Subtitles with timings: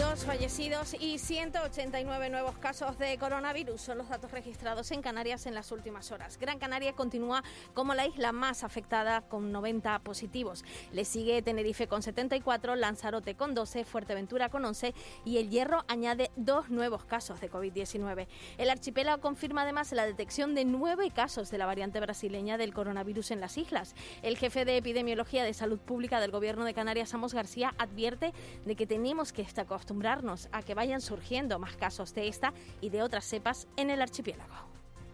[0.00, 5.54] Dos fallecidos y 189 nuevos casos de coronavirus son los datos registrados en Canarias en
[5.54, 6.38] las últimas horas.
[6.38, 10.64] Gran Canaria continúa como la isla más afectada con 90 positivos.
[10.92, 14.94] Le sigue Tenerife con 74, Lanzarote con 12, Fuerteventura con 11
[15.26, 18.26] y El Hierro añade dos nuevos casos de COVID-19.
[18.56, 23.32] El archipiélago confirma además la detección de nueve casos de la variante brasileña del coronavirus
[23.32, 23.94] en las islas.
[24.22, 28.32] El jefe de epidemiología de salud pública del gobierno de Canarias, Amos García, advierte
[28.64, 32.90] de que tenemos que estar acostumbrarnos a que vayan surgiendo más casos de esta y
[32.90, 34.54] de otras cepas en el archipiélago.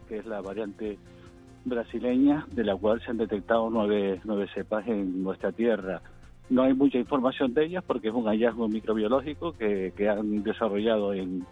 [0.07, 0.99] Que es la variante
[1.65, 6.03] brasileña, de la cual se han detectado nueve, nueve cepas en nuestra tierra.
[6.51, 11.15] No hay mucha información de ellas porque es un hallazgo microbiológico que, que han desarrollado
[11.15, 11.47] en,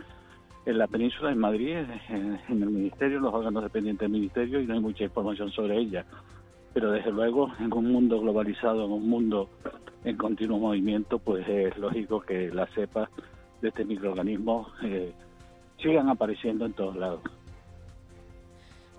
[0.66, 1.76] en la península, en Madrid,
[2.10, 5.78] en, en, el ministerio, los órganos dependientes del ministerio, y no hay mucha información sobre
[5.78, 6.04] ellas.
[6.74, 9.48] Pero desde luego, en un mundo globalizado, en un mundo
[10.04, 13.08] en continuo movimiento, pues es lógico que las cepas
[13.62, 15.14] de este microorganismo eh,
[15.80, 17.22] sigan apareciendo en todos lados.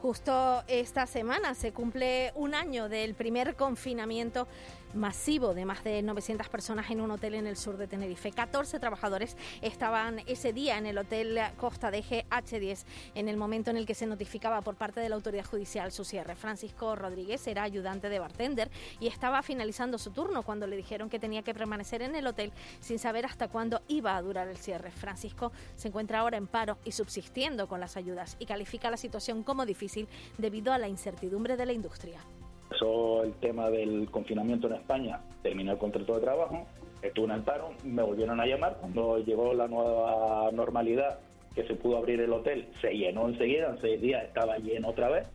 [0.02, 4.48] Justo esta semana se cumple un año del primer confinamiento
[4.96, 8.32] masivo de más de 900 personas en un hotel en el sur de Tenerife.
[8.32, 13.78] 14 trabajadores estaban ese día en el hotel Costa de GH10 en el momento en
[13.78, 16.36] el que se notificaba por parte de la autoridad judicial su cierre.
[16.36, 21.20] Francisco Rodríguez era ayudante de bartender y estaba finalizando su turno cuando le dijeron que
[21.20, 24.92] tenía que permanecer en el hotel sin saber hasta cuándo iba a durar el cierre.
[24.92, 29.44] Francisco se encuentra ahora en paro y subsistiendo con las ayudas y califica la situación
[29.44, 30.08] como difícil
[30.38, 32.22] debido a la incertidumbre de la industria.
[32.66, 36.66] Empezó el tema del confinamiento en España, terminé el contrato de trabajo,
[37.02, 41.20] estuve en el paro, me volvieron a llamar cuando llegó la nueva normalidad,
[41.54, 45.10] que se pudo abrir el hotel, se llenó enseguida, en seis días estaba lleno otra
[45.10, 45.28] vez,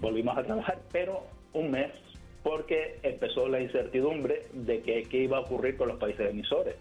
[0.00, 1.22] volvimos a trabajar, pero
[1.52, 1.92] un mes,
[2.42, 6.76] porque empezó la incertidumbre de que, qué iba a ocurrir con los países emisores.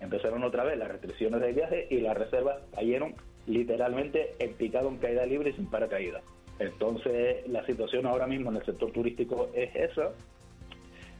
[0.00, 3.14] Empezaron otra vez las restricciones de viaje y las reservas cayeron
[3.46, 6.22] literalmente en picado en caída libre y sin paracaídas.
[6.60, 10.12] Entonces, la situación ahora mismo en el sector turístico es esa.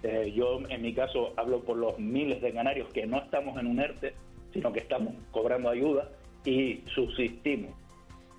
[0.03, 3.67] Eh, yo, en mi caso, hablo por los miles de canarios que no estamos en
[3.67, 4.13] un ERTE,
[4.53, 6.11] sino que estamos cobrando ayuda
[6.45, 7.73] y subsistimos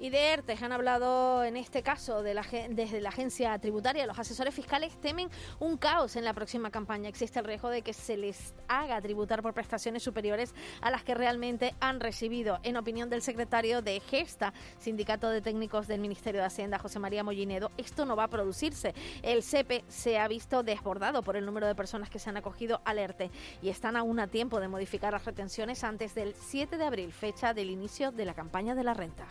[0.01, 4.07] y de ERTES han hablado en este caso desde la agencia tributaria.
[4.07, 5.29] Los asesores fiscales temen
[5.59, 7.07] un caos en la próxima campaña.
[7.07, 11.13] Existe el riesgo de que se les haga tributar por prestaciones superiores a las que
[11.13, 12.57] realmente han recibido.
[12.63, 17.23] En opinión del secretario de Gesta, Sindicato de Técnicos del Ministerio de Hacienda, José María
[17.23, 18.95] Mollinedo, esto no va a producirse.
[19.21, 22.81] El CEPE se ha visto desbordado por el número de personas que se han acogido
[22.85, 23.29] al ERTE
[23.61, 27.53] y están aún a tiempo de modificar las retenciones antes del 7 de abril, fecha
[27.53, 29.27] del inicio de la campaña de la renta.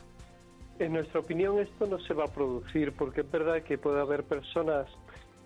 [0.81, 4.25] En nuestra opinión esto no se va a producir porque es verdad que puede haber
[4.25, 4.87] personas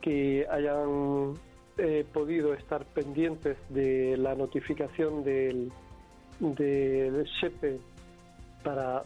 [0.01, 1.35] que hayan
[1.77, 5.73] eh, podido estar pendientes de la notificación del,
[6.39, 7.81] del SEPE
[8.63, 9.03] para,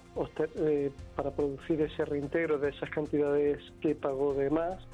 [0.57, 4.87] eh, para producir ese reintegro de esas cantidades que pagó de más,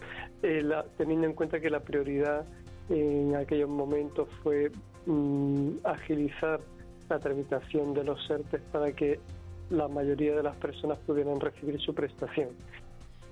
[0.44, 0.62] eh,
[0.96, 2.46] teniendo en cuenta que la prioridad
[2.90, 4.70] en aquellos momentos fue
[5.06, 6.60] mm, agilizar
[7.08, 9.18] la tramitación de los CERTES para que
[9.70, 12.50] la mayoría de las personas pudieran recibir su prestación.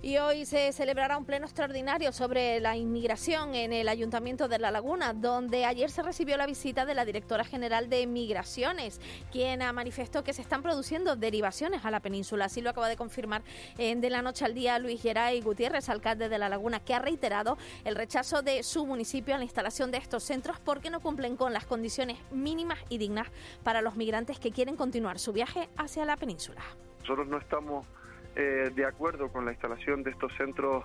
[0.05, 4.73] Y hoy se celebrará un pleno extraordinario sobre la inmigración en el Ayuntamiento de La
[4.73, 9.73] Laguna, donde ayer se recibió la visita de la directora general de Migraciones, quien ha
[9.73, 12.47] manifestado que se están produciendo derivaciones a la península.
[12.47, 13.43] Así lo acaba de confirmar
[13.79, 16.99] en de la noche al día Luis Geray Gutiérrez, alcalde de La Laguna, que ha
[16.99, 21.37] reiterado el rechazo de su municipio a la instalación de estos centros porque no cumplen
[21.37, 23.29] con las condiciones mínimas y dignas
[23.63, 26.61] para los migrantes que quieren continuar su viaje hacia la península.
[27.03, 27.87] Nosotros no estamos
[28.35, 30.85] eh, de acuerdo con la instalación de estos centros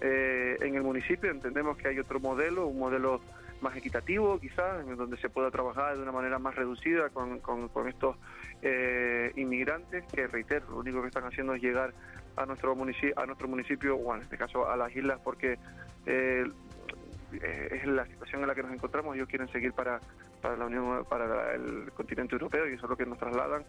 [0.00, 1.30] eh, en el municipio.
[1.30, 3.20] Entendemos que hay otro modelo, un modelo
[3.60, 7.88] más equitativo quizás, en donde se pueda trabajar de una manera más reducida con, con,
[7.88, 8.16] estos
[8.62, 11.94] eh, inmigrantes que, reitero, lo único que están haciendo es llegar
[12.36, 15.58] a nuestro municipio, a nuestro municipio o en este caso a las islas porque
[16.04, 19.16] es la situación en la que nos encontramos.
[19.16, 20.00] Ellos quieren seguir para,
[20.42, 23.64] para la Unión, para el continente europeo y eso es lo que nos trasladan.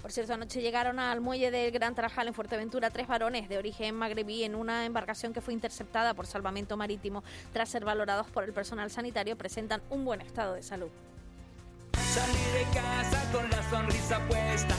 [0.00, 3.94] Por cierto, anoche llegaron al muelle del Gran Tarajal en Fuerteventura tres varones de origen
[3.94, 7.22] magrebí en una embarcación que fue interceptada por salvamento marítimo.
[7.52, 10.90] Tras ser valorados por el personal sanitario, presentan un buen estado de salud.
[11.92, 14.74] de casa con la sonrisa puesta.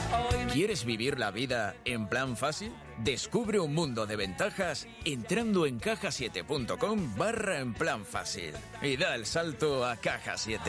[0.52, 2.72] ¿Quieres vivir la vida en plan fácil?
[2.98, 8.52] Descubre un mundo de ventajas entrando en cajasiete.com barra en plan fácil
[8.82, 10.60] y da el salto a Caja 7.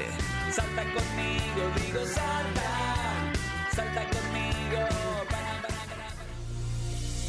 [0.51, 3.33] Salta conmigo, digo salta.
[3.74, 4.40] Salta conmigo.
[4.71, 5.10] go.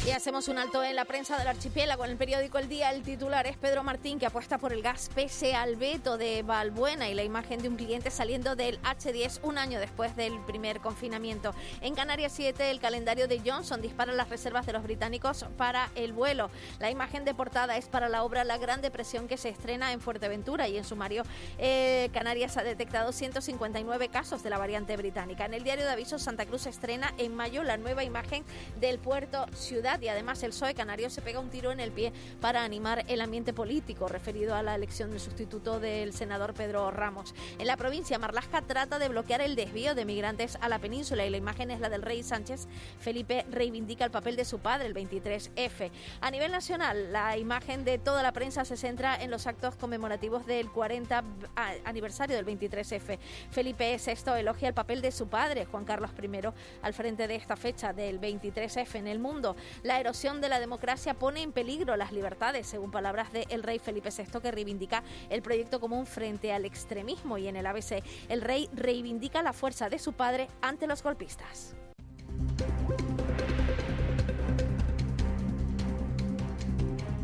[0.05, 2.03] Y hacemos un alto en la prensa del archipiélago.
[2.03, 5.09] En el periódico El Día, el titular es Pedro Martín, que apuesta por el gas
[5.15, 9.57] pese al veto de Valbuena y la imagen de un cliente saliendo del H10 un
[9.57, 11.55] año después del primer confinamiento.
[11.79, 16.11] En Canarias 7, el calendario de Johnson dispara las reservas de los británicos para el
[16.11, 16.51] vuelo.
[16.79, 20.01] La imagen de portada es para la obra La Gran Depresión que se estrena en
[20.01, 21.23] Fuerteventura y en sumario
[21.59, 25.45] eh, Canarias ha detectado 159 casos de la variante británica.
[25.45, 28.43] En el diario de avisos, Santa Cruz estrena en mayo la nueva imagen
[28.81, 32.13] del puerto Ciudad y además el PSOE canario se pega un tiro en el pie
[32.41, 37.33] para animar el ambiente político referido a la elección del sustituto del senador Pedro Ramos.
[37.59, 41.29] En la provincia, Marlasca trata de bloquear el desvío de migrantes a la península y
[41.29, 42.67] la imagen es la del rey Sánchez.
[42.99, 45.91] Felipe reivindica el papel de su padre, el 23F.
[46.21, 50.45] A nivel nacional, la imagen de toda la prensa se centra en los actos conmemorativos
[50.45, 51.23] del 40
[51.85, 53.19] aniversario del 23F.
[53.51, 56.39] Felipe VI elogia el papel de su padre, Juan Carlos I,
[56.81, 59.55] al frente de esta fecha del 23F en el mundo.
[59.83, 64.11] La erosión de la democracia pone en peligro las libertades, según palabras del rey Felipe
[64.17, 67.37] VI, que reivindica el proyecto común frente al extremismo.
[67.37, 71.75] Y en el ABC, el rey reivindica la fuerza de su padre ante los golpistas.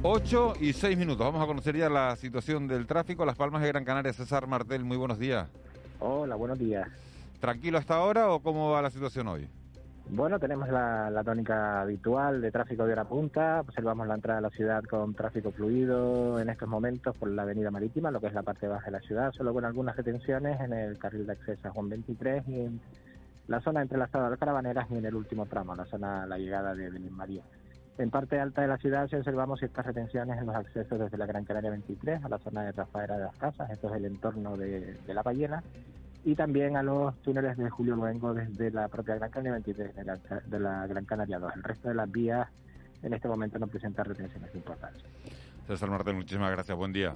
[0.03, 1.25] Ocho y seis minutos.
[1.25, 3.25] Vamos a conocer ya la situación del tráfico.
[3.25, 4.11] Las Palmas de Gran Canaria.
[4.11, 5.47] César Martel, muy buenos días.
[6.01, 6.89] Hola, buenos días.
[7.39, 9.47] ¿Tranquilo hasta ahora o cómo va la situación hoy?
[10.11, 13.61] Bueno, tenemos la, tónica habitual de tráfico de hora punta.
[13.61, 17.69] Observamos la entrada a la ciudad con tráfico fluido en estos momentos por la avenida
[17.69, 20.73] marítima, lo que es la parte baja de la ciudad, solo con algunas detenciones en
[20.73, 22.81] el carril de acceso a Juan 23 y en
[23.47, 26.73] la zona entrelazada de las caravaneras y en el último tramo, la zona la llegada
[26.73, 27.43] de Belén María.
[27.99, 31.27] En parte alta de la ciudad se observamos ciertas retenciones en los accesos desde la
[31.27, 34.57] Gran Canaria 23 a la zona de Rafaela de las Casas, esto es el entorno
[34.57, 35.61] de, de la ballena,
[36.23, 40.03] y también a los túneles de Julio Luengo desde la propia Gran Canaria 23 de
[40.03, 41.55] la, de la Gran Canaria 2.
[41.55, 42.47] El resto de las vías
[43.01, 45.03] en este momento no presentan retenciones importantes.
[45.67, 46.77] César Martín, muchísimas gracias.
[46.77, 47.15] Buen día.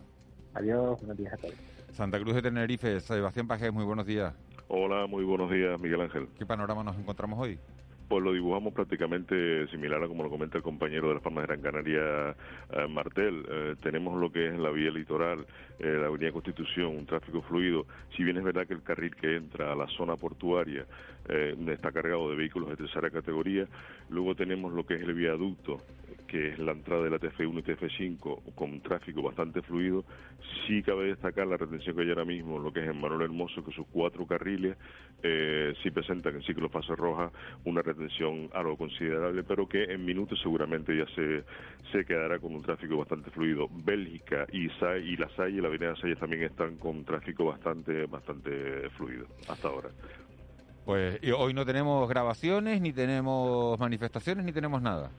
[0.53, 1.55] Adiós, buenos días a todos.
[1.91, 4.33] Santa Cruz de Tenerife, Sebastián Pajés, muy buenos días.
[4.67, 6.27] Hola, muy buenos días, Miguel Ángel.
[6.37, 7.59] ¿Qué panorama nos encontramos hoy?
[8.07, 11.47] Pues lo dibujamos prácticamente similar a como lo comenta el compañero de las Palmas de
[11.47, 12.35] Gran Canaria,
[12.71, 13.45] eh, Martel.
[13.49, 15.45] Eh, tenemos lo que es la vía litoral,
[15.79, 17.85] eh, la Avenida Constitución, un tráfico fluido.
[18.15, 20.85] Si bien es verdad que el carril que entra a la zona portuaria
[21.25, 23.65] está cargado de vehículos de tercera categoría,
[24.09, 25.81] luego tenemos lo que es el viaducto
[26.33, 30.03] que es la entrada de la TF1 y TF5 con tráfico bastante fluido,
[30.65, 33.63] sí cabe destacar la retención que hay ahora mismo, lo que es en Manuel Hermoso,
[33.63, 34.75] que sus cuatro carriles
[35.21, 37.31] eh, sí presentan en ciclo fase roja
[37.65, 41.43] una retención algo considerable, pero que en minutos seguramente ya se,
[41.91, 43.67] se quedará con un tráfico bastante fluido.
[43.69, 49.27] Bélgica y, y la Salle, la avenida Salle también están con tráfico bastante, bastante fluido
[49.47, 49.89] hasta ahora.
[50.83, 55.11] Pues hoy no tenemos grabaciones, ni tenemos manifestaciones, ni tenemos nada.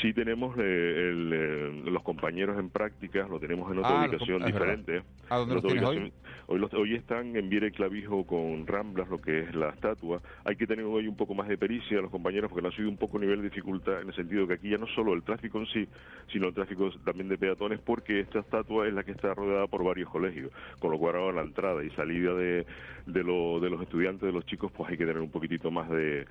[0.00, 5.02] Sí tenemos eh, eh, los compañeros en prácticas, lo tenemos en otra ah, ubicación diferente.
[5.28, 6.12] ¿A dónde los tienes hoy?
[6.46, 10.20] Hoy, están en Viera y Clavijo con Ramblas, lo que es la estatua.
[10.44, 12.88] Hay que tener hoy un poco más de pericia los compañeros porque no ha sido
[12.88, 15.58] un poco nivel de dificultad en el sentido que aquí ya no solo el tráfico
[15.58, 15.88] en sí,
[16.32, 19.84] sino el tráfico también de peatones porque esta estatua es la que está rodeada por
[19.84, 22.66] varios colegios, con lo cual ahora la entrada y salida de,
[23.06, 26.26] de, los estudiantes, de los chicos, pues hay que tener un poquitito más de,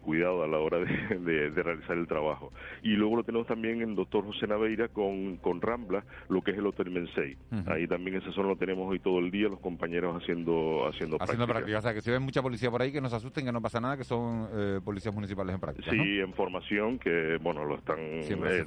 [0.00, 2.52] cuidado a la hora de, realizar el trabajo.
[2.82, 6.58] Y luego lo tenemos también en Doctor José Naveira con, con Rambla, lo que es
[6.58, 7.36] el Hotel Mensei.
[7.66, 11.46] Ahí también esa zona lo tenemos hoy todo el día, los compañeros haciendo haciendo, haciendo
[11.46, 11.78] práctica.
[11.78, 13.60] O sea, que si ven mucha policía por ahí, que no se asusten, que no
[13.60, 15.90] pasa nada, que son eh, policías municipales en práctica.
[15.90, 18.64] Sí, en formación, que bueno, lo están eh,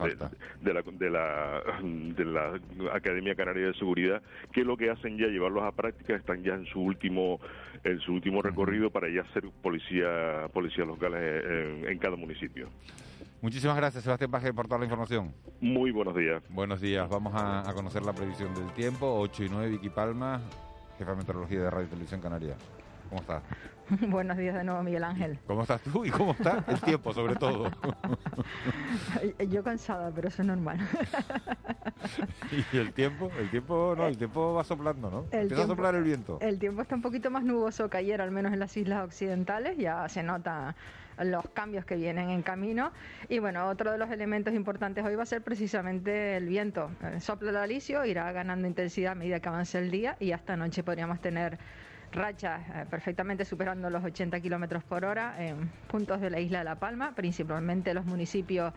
[0.61, 2.59] de, la, de, la, de la
[2.93, 4.21] Academia Canaria de Seguridad,
[4.51, 7.39] que lo que hacen ya llevarlos a práctica, están ya en su último
[7.83, 12.67] en su último recorrido para ya ser policía policías locales en, en cada municipio.
[13.41, 15.33] Muchísimas gracias, Sebastián Paje, por toda la información.
[15.61, 16.43] Muy buenos días.
[16.49, 17.07] Buenos días.
[17.07, 19.17] Vamos a, conocer la previsión del tiempo.
[19.19, 20.41] 8 y 9, Vicky Palma,
[20.97, 22.55] jefa de meteorología de Radio y Televisión Canaria.
[23.07, 23.41] ¿Cómo estás?
[24.09, 25.39] Buenos días de nuevo, Miguel Ángel.
[25.47, 27.71] ¿Cómo estás tú y cómo está el tiempo, sobre todo?
[29.49, 30.77] Yo cansada, pero eso es normal.
[32.73, 35.19] y el tiempo, el tiempo, no, el tiempo va soplando, ¿no?
[35.31, 36.37] El Empieza tiempo- a soplar el viento.
[36.41, 39.77] El tiempo está un poquito más nuboso que ayer, al menos en las islas occidentales,
[39.77, 40.75] ya se nota
[41.23, 42.91] los cambios que vienen en camino.
[43.27, 46.91] Y bueno, otro de los elementos importantes hoy va a ser precisamente el viento.
[47.03, 50.83] Eh, el alisio, irá ganando intensidad a medida que avance el día y hasta noche
[50.83, 51.57] podríamos tener
[52.11, 56.65] rachas eh, perfectamente superando los 80 kilómetros por hora en puntos de la isla de
[56.65, 58.73] La Palma, principalmente los municipios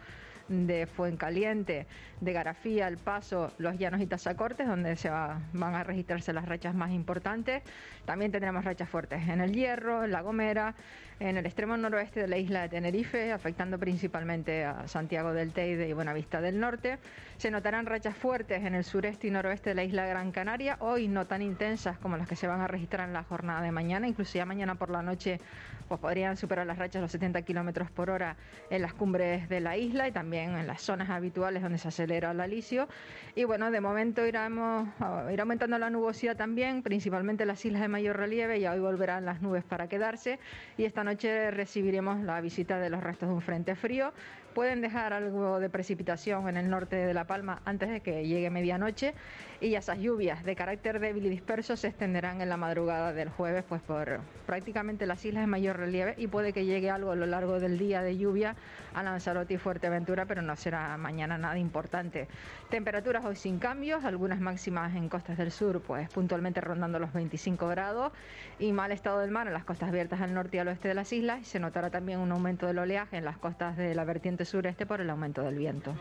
[0.52, 1.86] de Fuencaliente,
[2.20, 6.46] de Garafía, El Paso, Los Llanos y Tazacortes, donde se va- van a registrarse las
[6.46, 7.62] rachas más importantes.
[8.04, 10.74] También tendremos rachas fuertes en El Hierro, en La Gomera,
[11.20, 15.88] en el extremo noroeste de la isla de Tenerife, afectando principalmente a Santiago del Teide
[15.88, 16.98] y Buenavista del Norte.
[17.36, 20.76] Se notarán rachas fuertes en el sureste y noroeste de la isla de Gran Canaria,
[20.80, 23.70] hoy no tan intensas como las que se van a registrar en la jornada de
[23.72, 25.40] mañana, incluso ya mañana por la noche
[25.88, 28.36] pues podrían superar las rachas los 70 kilómetros por hora
[28.70, 32.32] en las cumbres de la isla y también en las zonas habituales donde se acelera
[32.32, 32.88] el alisio.
[33.34, 37.82] Y bueno, de momento iremos, ah, irá aumentando la nubosidad también, principalmente en las islas
[37.82, 40.38] de mayor relieve, y hoy volverán las nubes para quedarse.
[40.76, 44.12] Y esta noche recibiremos la visita de los restos de un frente frío.
[44.54, 48.50] Pueden dejar algo de precipitación en el norte de La Palma antes de que llegue
[48.50, 49.14] medianoche
[49.62, 53.64] y esas lluvias de carácter débil y disperso se extenderán en la madrugada del jueves
[53.68, 57.26] pues por prácticamente las islas de mayor relieve y puede que llegue algo a lo
[57.26, 58.56] largo del día de lluvia
[58.92, 62.26] a Lanzarote y Fuerteventura, pero no será mañana nada importante.
[62.70, 67.68] Temperaturas hoy sin cambios, algunas máximas en costas del sur pues puntualmente rondando los 25
[67.68, 68.12] grados
[68.58, 70.94] y mal estado del mar en las costas abiertas al norte y al oeste de
[70.94, 74.04] las islas y se notará también un aumento del oleaje en las costas de la
[74.04, 75.94] vertiente sureste por el aumento del viento.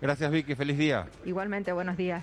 [0.00, 0.54] Gracias, Vicky.
[0.54, 1.06] Feliz día.
[1.24, 2.22] Igualmente, buenos días.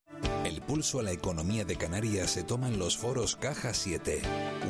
[0.45, 4.21] El pulso a la economía de Canarias se toma en los foros Caja 7,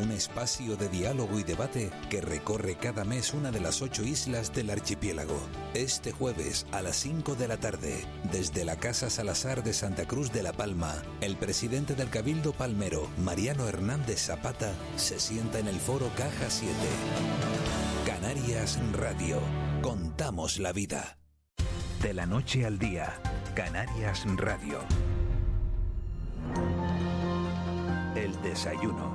[0.02, 4.54] un espacio de diálogo y debate que recorre cada mes una de las ocho islas
[4.54, 5.40] del archipiélago.
[5.74, 10.32] Este jueves a las 5 de la tarde, desde la Casa Salazar de Santa Cruz
[10.32, 15.80] de la Palma, el presidente del Cabildo Palmero, Mariano Hernández Zapata, se sienta en el
[15.80, 16.74] foro Caja 7.
[18.06, 19.40] Canarias Radio.
[19.82, 21.18] Contamos la vida.
[22.02, 23.20] De la noche al día,
[23.56, 24.80] Canarias Radio.
[28.22, 29.12] El desayuno.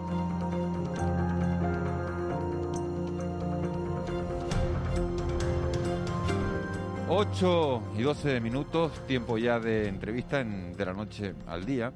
[7.08, 11.92] 8 y 12 minutos, tiempo ya de entrevista en, de la noche al día.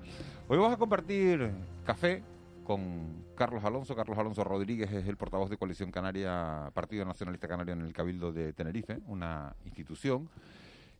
[0.47, 1.51] Hoy vamos a compartir
[1.85, 2.23] café
[2.63, 3.97] con Carlos Alonso.
[3.97, 8.31] Carlos Alonso Rodríguez es el portavoz de Coalición Canaria, Partido Nacionalista Canario en el Cabildo
[8.31, 10.29] de Tenerife, una institución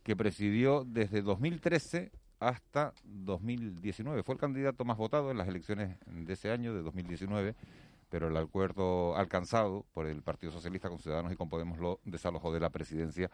[0.03, 2.11] que presidió desde 2013
[2.41, 4.23] hasta 2019.
[4.23, 7.55] Fue el candidato más votado en las elecciones de ese año, de 2019,
[8.09, 12.51] pero el acuerdo alcanzado por el Partido Socialista con Ciudadanos y con Podemos lo desalojó
[12.51, 13.29] de la presidencia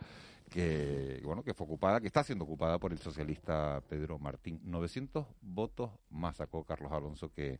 [0.50, 4.60] que bueno que fue ocupada, que está siendo ocupada por el socialista Pedro Martín.
[4.64, 7.60] 900 votos más sacó Carlos Alonso que,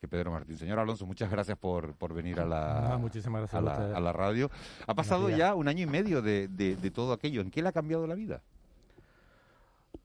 [0.00, 0.56] que Pedro Martín.
[0.58, 4.00] Señor Alonso, muchas gracias por, por venir a la, Ah, muchísimas gracias a, la, a
[4.00, 4.50] la radio.
[4.86, 7.40] Ha pasado ya un año y medio de, de- de todo aquello.
[7.40, 8.42] ¿En qué le ha cambiado la vida?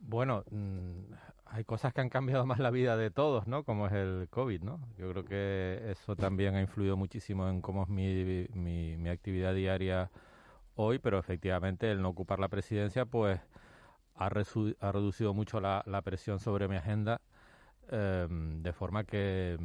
[0.08, 1.12] Bueno, mm,
[1.48, 3.66] hay cosas que han cambiado más la vida de todos, ¿no?
[3.66, 4.80] Como es el COVID, ¿no?
[4.98, 10.10] Yo creo que eso también ha influido muchísimo en cómo es mi, mi, actividad diaria
[10.76, 13.42] hoy, pero efectivamente el no ocupar la presidencia, pues
[14.16, 17.20] ha, ha reducido mucho la, la presión sobre mi agenda,
[17.92, 19.58] eh, de forma que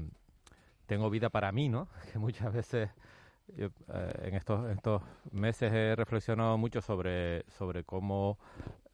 [0.86, 1.88] tengo vida para mí, ¿no?
[2.12, 2.90] Que muchas veces
[3.56, 3.70] eh,
[4.22, 8.38] en estos, estos meses he reflexionado mucho sobre, sobre cómo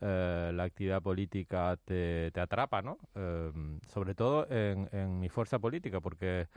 [0.00, 2.99] eh, la actividad política te, te atrapa, ¿no?
[3.14, 3.52] Eh,
[3.88, 6.49] sobre todo en, mi fuerza política, porque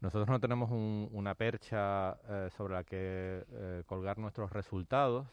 [0.00, 5.26] nosotros no tenemos un- una percha eh, sobre la que eh, colgar nuestros resultados.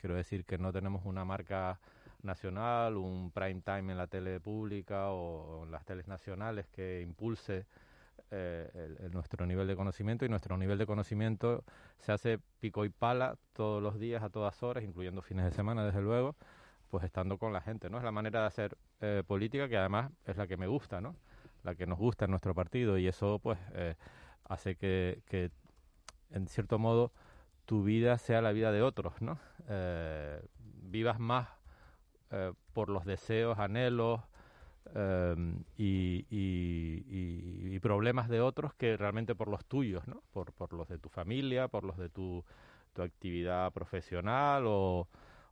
[0.00, 1.80] Quiero decir que no tenemos una marca
[2.22, 7.64] nacional, un prime time en la tele pública o en las teles nacionales que impulse
[8.32, 11.64] eh, nuestro nivel de conocimiento y nuestro nivel de conocimiento
[11.98, 15.84] se hace pico y pala todos los días, a todas horas, incluyendo fines de semana,
[15.84, 16.36] desde luego,
[16.90, 17.98] pues estando con la gente, ¿no?
[17.98, 21.16] Es la manera de hacer eh, política que además es la que me gusta, ¿no?
[21.64, 23.96] La que nos gusta en nuestro partido y eso, pues, eh,
[24.44, 25.50] hace que, que,
[26.30, 27.12] en cierto modo,
[27.64, 29.38] tu vida sea la vida de otros, ¿no?
[30.82, 31.48] Vivas más
[32.72, 34.20] por los deseos, anhelos,
[34.94, 40.22] em, y, y, problemas de otros que realmente por los tuyos, ¿no?
[40.32, 42.44] Por, por los de tu familia, por los de tu,
[42.92, 45.08] tu actividad profesional o,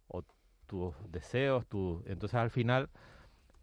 [0.09, 0.23] o
[0.67, 2.03] tus deseos, tu...
[2.07, 2.91] entonces al final,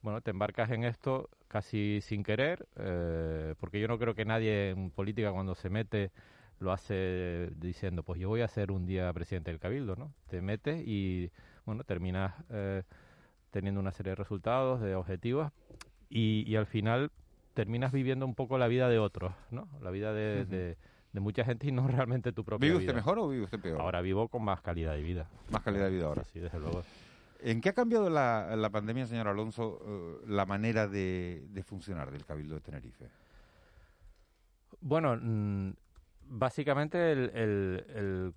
[0.01, 4.72] bueno, te embarcas en esto casi sin querer, eh, porque yo no creo que nadie
[4.72, 6.12] en política cuando se mete
[6.60, 10.13] lo hace diciendo, pues yo voy a ser un día presidente del Cabildo, ¿no?
[10.27, 11.31] Te metes y,
[11.65, 12.84] bueno, terminas eh,
[13.55, 15.50] teniendo una serie de resultados, de objetivos,
[16.09, 17.09] y, al final
[17.53, 19.69] terminas viviendo un poco la vida de otros, ¿no?
[19.81, 22.79] La vida de, de, mucha gente y no realmente tu propia vida.
[22.79, 23.79] ¿Vive usted mejor o vive usted peor?
[23.79, 25.29] Ahora vivo con más calidad de vida.
[25.51, 26.25] Más calidad de vida ahora.
[26.25, 26.83] Sí, desde luego.
[27.39, 32.12] ¿En qué ha cambiado la, la pandemia, señor Alonso, eh, la manera de, de, funcionar
[32.12, 33.07] del Cabildo de Tenerife?
[34.81, 35.71] Bueno, mm,
[36.27, 38.33] básicamente el, el,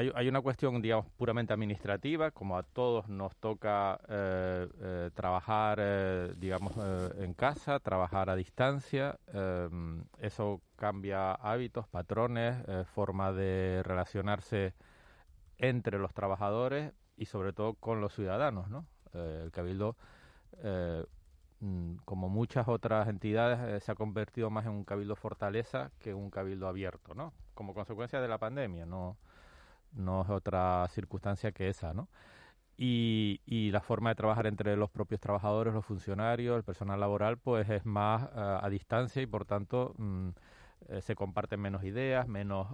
[0.00, 5.78] hay, hay, una cuestión, digamos, puramente administrativa, como a todos nos toca eh, eh, trabajar,
[5.80, 6.72] eh, digamos,
[7.18, 9.18] en casa, trabajar a distancia.
[10.18, 12.56] eso cambia hábitos, patrones,
[12.88, 14.74] forma de relacionarse
[15.58, 18.86] entre los trabajadores y sobre todo con los ciudadanos, ¿no?
[19.12, 19.96] el Cabildo
[21.60, 26.14] Mm, como muchas otras entidades, eh, se ha convertido más en un cabildo fortaleza que
[26.14, 27.34] un cabildo abierto, ¿no?
[27.54, 29.18] Como consecuencia de la pandemia, no,
[29.92, 32.08] no es otra circunstancia que esa, ¿no?
[32.76, 37.36] Y, y, la forma de trabajar entre los propios trabajadores, los funcionarios, el personal laboral,
[37.36, 40.28] pues es más eh, a distancia y por tanto mm,
[40.88, 42.68] eh, se comparten menos ideas, menos,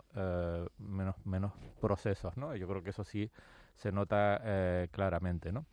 [0.78, 2.54] menos, menos procesos, ¿no?
[2.54, 3.30] Yo creo que eso sí
[3.74, 4.40] se nota
[4.92, 5.66] claramente, ¿no?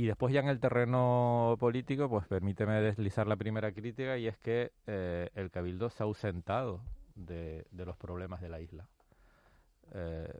[0.00, 4.38] Y después ya en el terreno político, pues permíteme deslizar la primera crítica y es
[4.38, 6.80] que eh, el Cabildo se ha ausentado
[7.16, 8.88] de, los problemas de la isla.
[9.92, 10.32] Eh,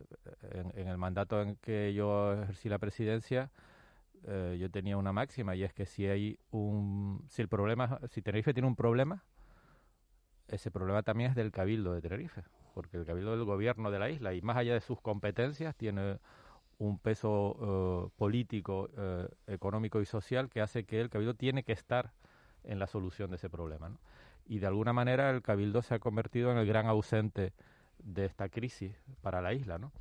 [0.74, 3.50] en, el mandato en que yo ejercí la presidencia,
[4.24, 8.22] eh, yo tenía una máxima y es que si hay un, si el problema, si
[8.22, 9.24] Tenerife tiene un problema,
[10.48, 12.42] ese problema también es del Cabildo de Tenerife,
[12.74, 16.18] porque el Cabildo del gobierno de la isla y más allá de sus competencias tiene
[16.78, 21.72] un peso eh, político, eh, económico y social que hace que el Cabildo tiene que
[21.72, 22.12] estar
[22.64, 23.90] en la solución de ese problema.
[24.46, 27.52] Y de alguna manera el Cabildo se ha convertido en el gran ausente
[28.04, 29.78] de esta crisis para la isla.
[29.78, 29.92] ¿no?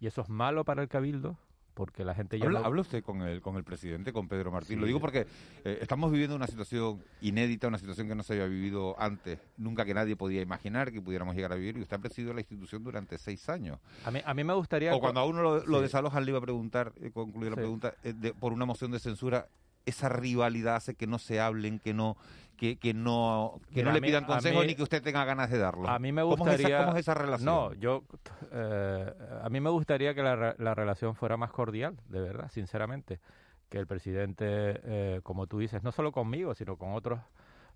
[0.00, 1.38] Y eso es malo para el Cabildo
[1.76, 2.46] porque la gente ya...
[2.46, 4.80] ¿Habla, usted con el, con el presidente, con Pedro Martín?
[4.80, 5.26] Lo digo porque
[5.62, 9.84] eh, estamos viviendo una situación inédita, una situación que no se había vivido antes, nunca
[9.84, 12.82] que nadie podía imaginar que pudiéramos llegar a vivir, y usted ha presidido la institución
[12.82, 13.78] durante seis años.
[14.06, 14.94] A mí, a mí me gustaría...
[14.94, 18.32] O cuando a uno lo, desalojan, le iba a preguntar, eh, concluir la pregunta, eh,
[18.40, 19.46] por una moción de censura,
[19.86, 22.16] esa rivalidad hace que no se hablen, que no
[22.56, 25.88] que, que no que no le pidan consejo ni que usted tenga ganas de darlo.
[25.88, 27.46] A mí me gustaría ¿Cómo es esa, relación?
[27.46, 28.04] No, yo
[28.52, 33.20] eh, a mí me gustaría que la, la, relación fuera más cordial, de verdad, sinceramente,
[33.68, 37.20] que el presidente eh, como tú dices, no solo conmigo, sino con otros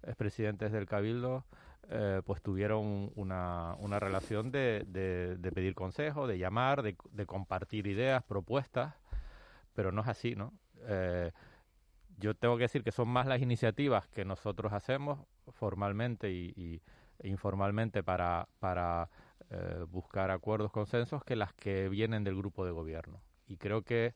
[0.02, 1.44] expresidentes del Cabildo
[1.92, 7.26] eh, pues tuvieron una, una relación de, de, de pedir consejo, de llamar, de, de
[7.26, 8.94] compartir ideas, propuestas,
[9.74, 10.52] pero no es así, ¿no?
[10.86, 11.32] Eh,
[12.20, 16.82] yo tengo que decir que son más las iniciativas que nosotros hacemos formalmente y,
[17.18, 18.46] e informalmente para,
[19.50, 23.20] eh, buscar acuerdos, consensos, que las que vienen del grupo de gobierno.
[23.48, 24.14] Y creo que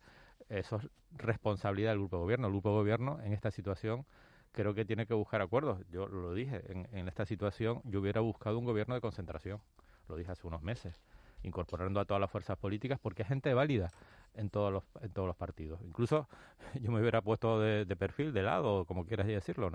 [0.49, 2.47] eso es responsabilidad del grupo de gobierno.
[2.47, 4.07] El grupo de gobierno en esta situación
[4.53, 5.85] creo que tiene que buscar acuerdos.
[5.91, 9.61] Yo lo dije, en, en esta situación yo hubiera buscado un gobierno de concentración.
[10.09, 11.01] Lo dije hace unos meses
[11.45, 13.91] incorporando a todas las fuerzas políticas porque es gente válida
[14.35, 15.81] en todos los, en todos los partidos.
[15.83, 16.29] Incluso
[16.81, 19.71] yo me hubiera puesto de, perfil, de lado, como quieras decirlo,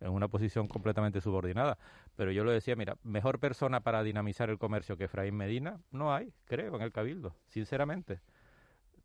[0.00, 1.78] en, una posición completamente subordinada.
[2.16, 6.14] Pero yo lo decía, mira, mejor persona para dinamizar el comercio que Efraín Medina no
[6.14, 8.20] hay, creo, en el Cabildo, sinceramente.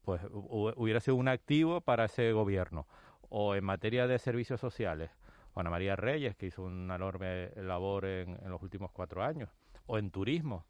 [0.04, 2.88] Pues hubiera sido un activo para ese gobierno.
[3.30, 5.12] O en materia de servicios sociales,
[5.54, 9.50] Juana María Reyes, que hizo una enorme labor en, en los últimos cuatro años.
[9.86, 10.66] O en turismo,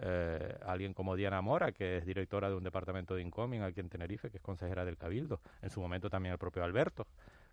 [0.00, 3.88] eh, alguien como Diana Mora, que es directora de un departamento de Incoming aquí en
[3.88, 5.40] Tenerife, que es consejera del Cabildo.
[5.60, 7.06] En su momento también el propio Alberto,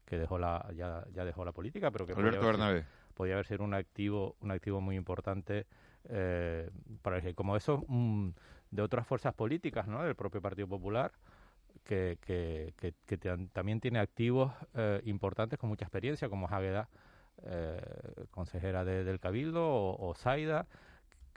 [0.06, 3.34] que dejó la, ya, ya dejó la política, pero que Alberto podía, haber sido, podía
[3.34, 5.66] haber sido un activo, un activo muy importante
[6.06, 6.70] eh,
[7.02, 8.30] para como eso mm,
[8.72, 10.04] de otras fuerzas políticas, ¿no?
[10.04, 11.12] Del propio Partido Popular.
[11.84, 13.18] Que, que, que,
[13.52, 16.88] también tiene activos eh, importantes con mucha experiencia, como Jagueda,
[17.44, 17.82] eh,
[18.30, 20.68] consejera del Cabildo, o, o Zaida,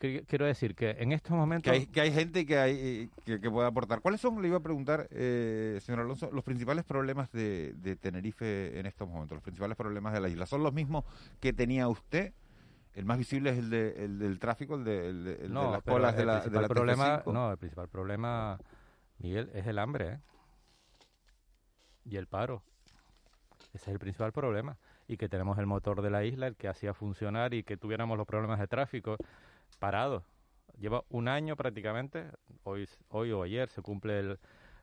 [0.02, 1.70] quiero decir que en estos momentos...
[1.70, 4.00] Que hay, que hay gente que, hay, que, puede aportar.
[4.00, 8.86] ¿Cuáles son, le iba a preguntar, eh, señor Alonso, los principales problemas de, Tenerife en
[8.86, 10.46] estos momentos, los principales problemas de la isla?
[10.46, 11.04] ¿Son los mismos
[11.40, 12.32] que tenía usted?
[12.94, 16.16] El más visible es el, de, el del tráfico, el de, el de, las colas
[16.16, 18.58] de la, de la problema, No, el principal problema,
[19.18, 20.18] Miguel, es el hambre ¿eh?
[22.04, 22.62] y el paro.
[23.72, 24.76] Ese es el principal problema.
[25.08, 28.18] y que tenemos el motor de la isla, el que hacía funcionar y que tuviéramos
[28.18, 29.16] los problemas de tráfico
[29.76, 30.24] parados.
[30.78, 32.30] Lleva un año prácticamente,
[32.64, 34.38] hoy, hoy o ayer se cumple el,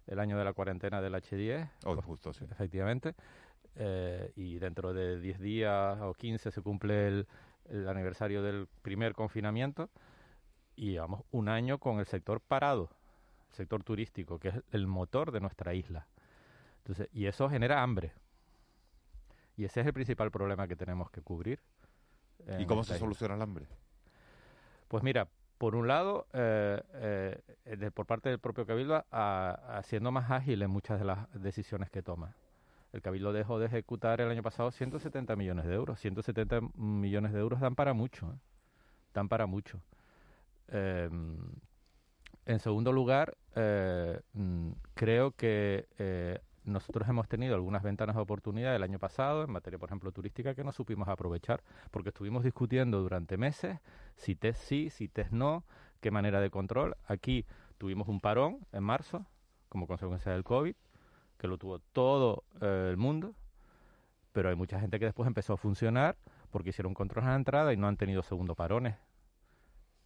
[0.08, 1.70] el año de la cuarentena del H10.
[1.86, 2.46] Hoy justo, sí.
[2.50, 3.16] Efectivamente.
[3.76, 7.28] Eh, y dentro de 10 días o 15 se cumple el,
[7.66, 9.90] el aniversario del primer confinamiento
[10.76, 12.90] y llevamos un año con el sector parado,
[13.50, 16.08] el sector turístico, que es el motor de nuestra isla.
[16.80, 18.14] Entonces, y eso genera hambre.
[19.58, 21.60] Y ese es el principal problema que tenemos que cubrir.
[22.58, 23.68] ¿Y cómo se soluciona el hambre?
[24.90, 25.28] Pues mira,
[25.60, 26.82] por un lado, eh,
[27.66, 32.36] eh, por parte del propio Cabildo, haciendo más ágiles muchas de las decisiones que toma.
[32.92, 36.00] El Cabildo dejó de ejecutar el año pasado 170 millones de euros.
[36.00, 38.32] 170 millones de euros dan para mucho.
[38.34, 38.40] ¿eh?
[39.14, 39.80] Dan para mucho.
[40.70, 41.38] Em,
[42.48, 48.84] en segundo lugar, eh, mm, creo que nosotros hemos tenido algunas ventanas de oportunidad el
[48.84, 53.38] año pasado en materia, por ejemplo, turística que no supimos aprovechar porque estuvimos discutiendo durante
[53.38, 53.80] meses
[54.16, 55.64] si test sí, si test no,
[56.02, 56.96] qué manera de control.
[57.08, 57.46] Aquí
[57.78, 59.26] tuvimos un parón en marzo
[59.70, 60.76] como consecuencia del COVID
[61.40, 63.34] que lo tuvo todo eh, el mundo,
[64.34, 66.18] pero hay mucha gente que después empezó a funcionar
[66.52, 68.96] porque hicieron control a la entrada y no han tenido segundo parones.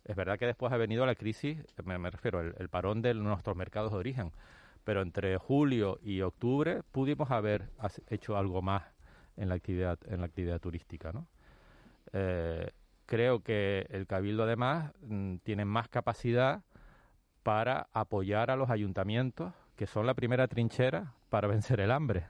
[0.06, 3.56] Es verdad que después ha venido la crisis, me, refiero al el parón de nuestros
[3.56, 4.32] mercados de origen,
[4.83, 7.69] pero entre julio y octubre pudimos haber
[8.09, 8.83] hecho algo más
[9.37, 11.27] en la actividad en la actividad turística, ¿no?
[12.11, 12.69] Eh,
[13.05, 16.63] creo que el cabildo además mm, tiene más capacidad
[17.43, 22.27] para apoyar a los ayuntamientos que son la primera trinchera para vencer el hambre.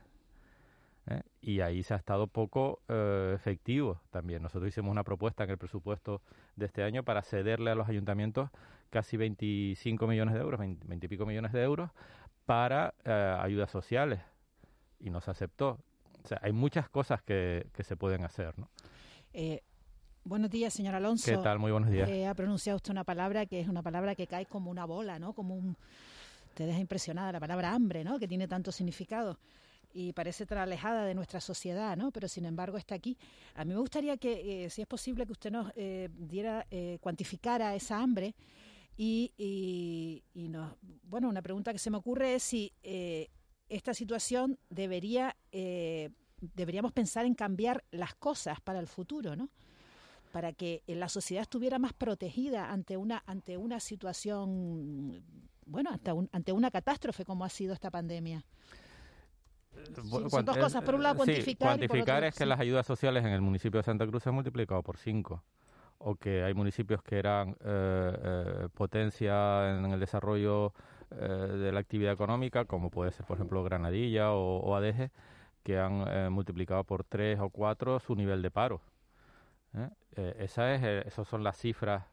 [1.08, 1.22] ¿eh?
[1.42, 4.42] Y ahí se ha estado poco eh, efectivo también.
[4.42, 6.22] Nosotros hicimos una propuesta en el presupuesto
[6.56, 8.50] de este año para cederle a los ayuntamientos
[8.90, 11.90] casi 25 millones de euros, 20, y pico millones de euros
[12.46, 14.20] para eh, ayudas sociales
[15.00, 15.80] y no se aceptó.
[16.24, 18.70] O sea, hay muchas cosas que, que se pueden hacer, ¿no?
[20.26, 21.30] Buenos días, señor Alonso.
[21.30, 21.60] ¿Qué tal?
[21.60, 22.10] Muy buenos días.
[22.30, 25.34] ha pronunciado usted una palabra que es una palabra que cae como una bola, ¿no?
[25.34, 25.76] Como un,
[26.54, 28.20] te deja impresionada la palabra hambre, ¿no?
[28.20, 29.38] Que tiene tanto significado
[29.94, 32.12] y parece tan alejada de nuestra sociedad, ¿no?
[32.12, 33.18] Pero sin embargo está aquí.
[33.56, 36.98] A mí me gustaría que, eh, si es posible, que usted nos eh, diera, eh,
[37.02, 38.34] cuantificara esa hambre
[38.98, 42.74] y, y, y nos, bueno, una pregunta que se me ocurre es si
[43.70, 45.36] esta situación debería,
[46.56, 49.50] deberíamos pensar en cambiar las cosas para el futuro, ¿no?
[50.34, 55.24] para que la sociedad estuviera más protegida ante una ante una situación
[55.66, 55.92] bueno,
[56.32, 58.44] ante, una catástrofe como ha sido esta pandemia.
[60.30, 60.84] son dos cosas.
[60.84, 61.78] Por un lado, cuantificar.
[61.78, 64.82] cuantificar es que las ayudas sociales en el municipio de Santa Cruz se han multiplicado
[64.84, 65.44] por cinco.
[66.06, 70.74] O que hay municipios que eran eh, eh, potencia en el desarrollo
[71.12, 75.12] eh, de la actividad económica, como puede ser, por ejemplo, Granadilla o, o Adeje,
[75.64, 78.82] que han multiplicado por tres o cuatro su nivel de paro.
[80.16, 82.04] esa es, esas son las cifras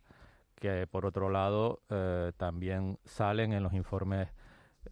[0.60, 4.28] que por otro lado eh, también salen en los informes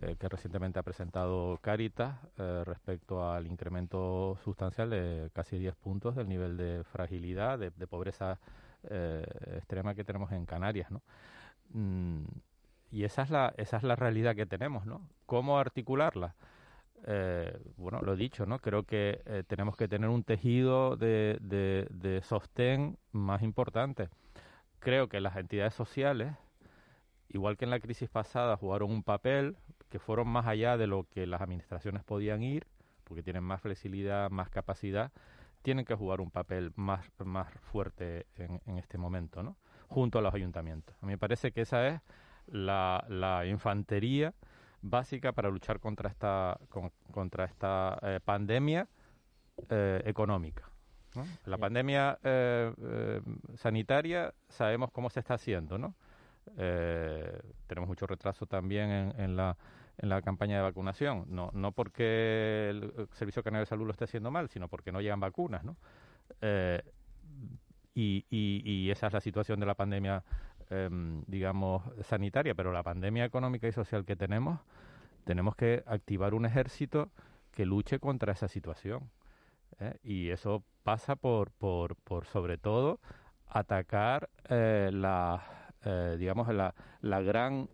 [0.00, 6.16] eh, que recientemente ha presentado Caritas eh, respecto al incremento sustancial de casi 10 puntos
[6.16, 8.40] del nivel de fragilidad, de, pobreza
[8.82, 11.02] extrema que tenemos en Canarias, ¿no?
[11.70, 12.24] Mm,
[12.90, 15.08] y esa es la esa es la realidad que tenemos, ¿no?
[15.26, 16.34] ¿Cómo articularla?
[17.76, 18.58] bueno, lo dicho, ¿no?
[18.58, 24.08] Creo que tenemos que tener un tejido de, de, de sostén más importante
[24.78, 26.34] creo que las entidades sociales,
[27.28, 29.56] igual que en la crisis pasada, jugaron un papel
[29.88, 32.66] que fueron más allá de lo que las administraciones podían ir,
[33.04, 35.12] porque tienen más flexibilidad, más capacidad,
[35.62, 39.56] tienen que jugar un papel más, más fuerte en, este momento, ¿no?
[39.88, 40.96] junto a los ayuntamientos.
[41.02, 42.00] A mí me parece que esa es
[42.46, 44.34] la, infantería
[44.80, 46.58] básica para luchar contra esta,
[47.10, 48.88] contra esta eh, pandemia
[49.70, 50.70] eh, económica.
[51.46, 53.20] La pandemia eh, eh,
[53.56, 55.94] sanitaria sabemos cómo se está haciendo, ¿no?
[57.66, 59.56] Tenemos mucho retraso también en, la,
[59.98, 64.04] en la campaña de vacunación, no, no porque el Servicio Canario de Salud lo esté
[64.04, 65.76] haciendo mal, sino porque no llegan vacunas, ¿no?
[67.94, 70.22] y, y, esa es la situación de la pandemia,
[70.70, 74.60] em, digamos, sanitaria, pero la pandemia económica y social que tenemos,
[75.24, 77.10] tenemos que activar un ejército
[77.50, 79.10] que luche contra esa situación.
[80.02, 83.00] Y eso pasa por, por, por sobre todo
[83.48, 85.42] atacar eh, la,
[85.84, 87.68] eh, digamos, la, la gran,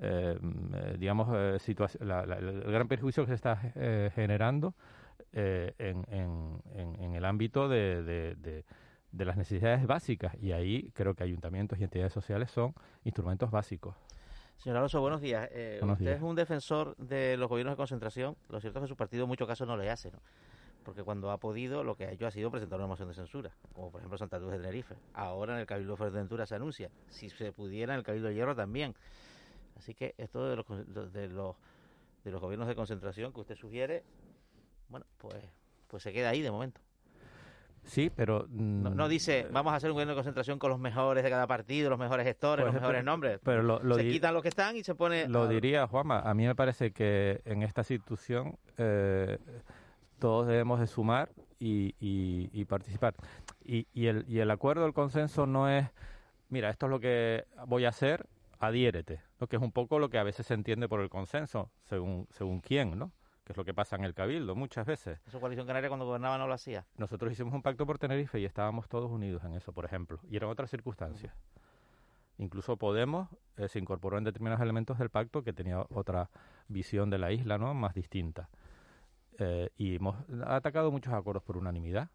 [0.00, 0.38] eh,
[0.98, 3.56] digamos, situación, el gran perjuicio que se está
[4.14, 4.74] generando
[5.32, 8.64] en, en, en, el ámbito de, de,
[9.12, 10.34] de, las necesidades básicas.
[10.40, 13.94] Y ahí creo que ayuntamientos y entidades sociales son instrumentos básicos.
[14.56, 15.48] Señor Alonso, buenos días.
[15.82, 18.36] usted es un defensor de los gobiernos de concentración.
[18.48, 20.18] Lo cierto es que su partido en muchos casos no le hace, ¿no?
[20.86, 23.50] porque cuando ha podido lo que ha hecho ha sido presentar una moción de censura,
[23.74, 24.94] como por ejemplo Santa Cruz de Tenerife.
[25.14, 28.34] Ahora en el Cabildo de Fuerteventura se anuncia, si se pudiera en el Cabildo de
[28.34, 28.94] Hierro también.
[29.76, 30.66] Así que esto de los,
[31.12, 31.56] de los,
[32.24, 34.02] de los gobiernos de concentración que usted sugiere,
[34.88, 35.34] bueno, pues,
[35.88, 36.80] pues se queda ahí de momento.
[37.84, 38.46] Sí, pero...
[38.50, 41.30] No, no, mm, dice, vamos a hacer un gobierno de concentración con los mejores de
[41.30, 43.40] cada partido, los mejores gestores, Pues, los mejores pero- nombres.
[43.44, 45.28] pero lo- lo se quitan los que están y se pone...
[45.28, 49.38] Lo a- diría Juanma, a mí me parece que en esta situación eh,
[50.18, 53.14] todos debemos de sumar y, y- y participar.
[53.64, 55.86] Y, y el, y el acuerdo, el consenso no es,
[56.48, 58.26] mira, esto es lo que voy a hacer,
[58.58, 59.46] adhiérete, ¿no?
[59.46, 62.60] que es un poco lo que a veces se entiende por el consenso, según, según
[62.60, 63.12] quién, ¿no?
[63.44, 65.20] que es lo que pasa en el Cabildo muchas veces.
[65.26, 66.84] Eso Coalición Canaria cuando gobernaba no lo hacía.
[66.96, 70.36] Nosotros hicimos un pacto por Tenerife y estábamos todos unidos en eso, por ejemplo, y
[70.36, 71.32] eran otras circunstancias.
[72.38, 76.28] Incluso Podemos eh, se incorporó en determinados elementos del pacto que tenía otra
[76.68, 77.72] visión de la isla, ¿no?
[77.72, 78.50] Más distinta.
[79.38, 82.10] Eh, y hemos atacado muchos acuerdos por unanimidad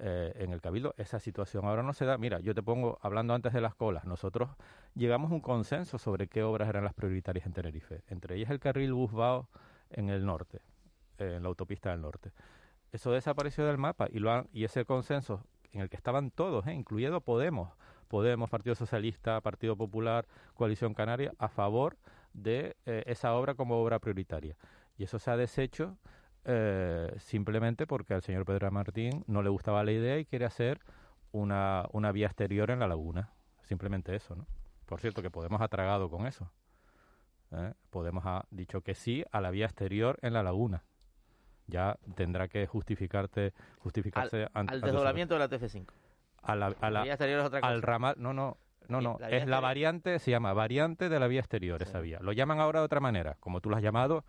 [0.00, 0.94] eh, en el Cabildo.
[0.96, 2.18] Esa situación ahora no se da.
[2.18, 4.50] Mira, yo te pongo, hablando antes de las colas, nosotros
[4.94, 8.02] llegamos a un consenso sobre qué obras eran las prioritarias en Tenerife.
[8.08, 9.48] Entre ellas el carril Busbao
[9.90, 10.60] en el norte,
[11.18, 12.32] eh, en la autopista del norte.
[12.92, 16.66] Eso desapareció del mapa y, lo han- y ese consenso en el que estaban todos,
[16.66, 16.72] ¿eh?
[16.72, 17.70] incluyendo Podemos,
[18.08, 21.96] Podemos, Partido Socialista, Partido Popular, Coalición Canaria, a favor
[22.32, 24.56] de eh, esa obra como obra prioritaria.
[24.96, 25.98] Y eso se ha deshecho
[26.46, 30.80] eh, simplemente porque al señor Pedro Martín no le gustaba la idea y quiere hacer
[31.32, 33.30] una, una vía exterior en la laguna.
[33.62, 34.46] Simplemente eso, ¿no?
[34.86, 36.50] Por cierto, que Podemos ha tragado con eso.
[37.52, 37.74] ¿eh?
[37.90, 40.84] Podemos ha dicho que sí a la vía exterior en la laguna.
[41.66, 45.86] Ya tendrá que justificarte, justificarse al, ante- al desdoblamiento de la TF5.
[46.42, 47.72] a la, a la- vía exterior es otra cosa.
[47.72, 48.56] al ramal, no, no,
[48.88, 52.18] no, no, la es la variante, se llama variante de la vía exterior, esa vía.
[52.20, 54.24] Lo llaman ahora de otra manera, como tú lo has llamado.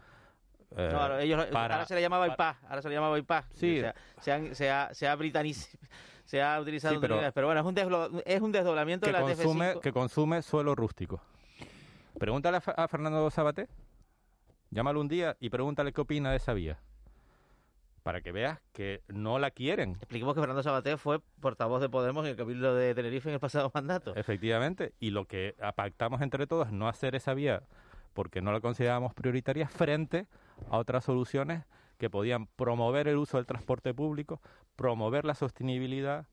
[0.76, 3.46] Eh, No, ahora, ellos, para- ahora se le llamaba bypass, ahora se le llamaba bypass.
[3.54, 3.78] Sí.
[3.78, 5.70] O sea, se, han- se ha, se ha britaniz-
[6.26, 9.22] se ha utilizado Sí, pero- pero bueno, es un, es un desdoblamiento que de la
[9.22, 9.80] consume, TF5.
[9.82, 11.22] que consume suelo rústico.
[12.20, 13.68] Pregúntale a, Fernando Sabaté,
[14.72, 16.80] llámalo un día y pregúntale qué opina de esa vía.
[18.04, 19.92] Para que veas que no la quieren.
[19.98, 23.40] Expliquemos que Fernando Sabaté fue portavoz de Podemos en el Cabildo de Tenerife en el
[23.42, 24.16] pasado mandato.
[24.16, 27.64] Efectivamente, y lo que pactamos entre todos es no hacer esa vía
[28.14, 30.28] porque no la considerábamos prioritaria frente
[30.70, 31.66] a otras soluciones
[31.98, 34.42] que podían promover el uso del transporte público,
[34.76, 36.28] promover la sostenibilidad.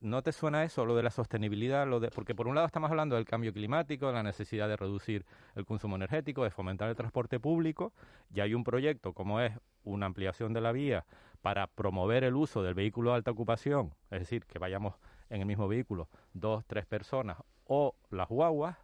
[0.00, 1.86] ¿No te suena eso, lo de la sostenibilidad?
[1.86, 4.76] Lo de, porque por un lado estamos hablando del cambio climático, de la necesidad de
[4.76, 7.92] reducir el consumo energético, de fomentar el transporte público,
[8.32, 9.52] y hay un proyecto como es
[9.84, 11.06] una ampliación de la vía
[11.40, 14.94] para promover el uso del vehículo de alta ocupación, es decir, que vayamos
[15.30, 18.76] en el mismo vehículo dos, tres personas o las guaguas,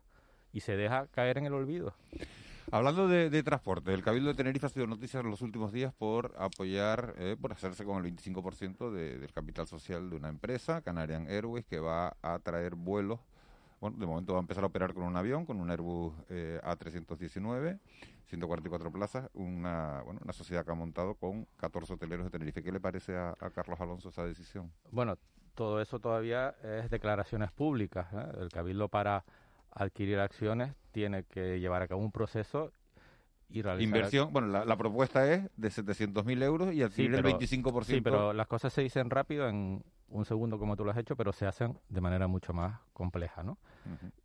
[0.52, 1.94] y se deja caer en el olvido.
[2.70, 5.92] Hablando de, de transporte, el Cabildo de Tenerife ha sido noticia en los últimos días
[5.92, 10.80] por apoyar, eh, por hacerse con el 25% de- del capital social de una empresa,
[10.80, 13.20] Canarian Airways, que va a traer vuelos.
[13.80, 16.60] Bueno, de momento va a empezar a operar con un avión, con un Airbus eh,
[16.62, 17.78] A319,
[18.26, 22.62] 144 plazas, una, bueno, una sociedad que ha montado con 14 hoteleros de Tenerife.
[22.62, 24.70] ¿Qué le parece a, a Carlos Alonso esa decisión?
[24.92, 25.18] Bueno,
[25.54, 28.06] todo eso todavía es declaraciones públicas.
[28.14, 28.26] ¿eh?
[28.40, 29.24] El Cabildo para
[29.72, 32.72] adquirir acciones tiene que llevar a cabo un proceso
[33.48, 33.84] y realizar...
[33.96, 37.84] Inversión, bueno, la, la propuesta es de 700.000 euros y Sí, adquirir pero- el 25%.
[37.84, 41.16] Sí, pero las cosas se dicen rápido en un segundo como tú lo has hecho,
[41.16, 43.58] pero se hacen de manera mucho más compleja, ¿no?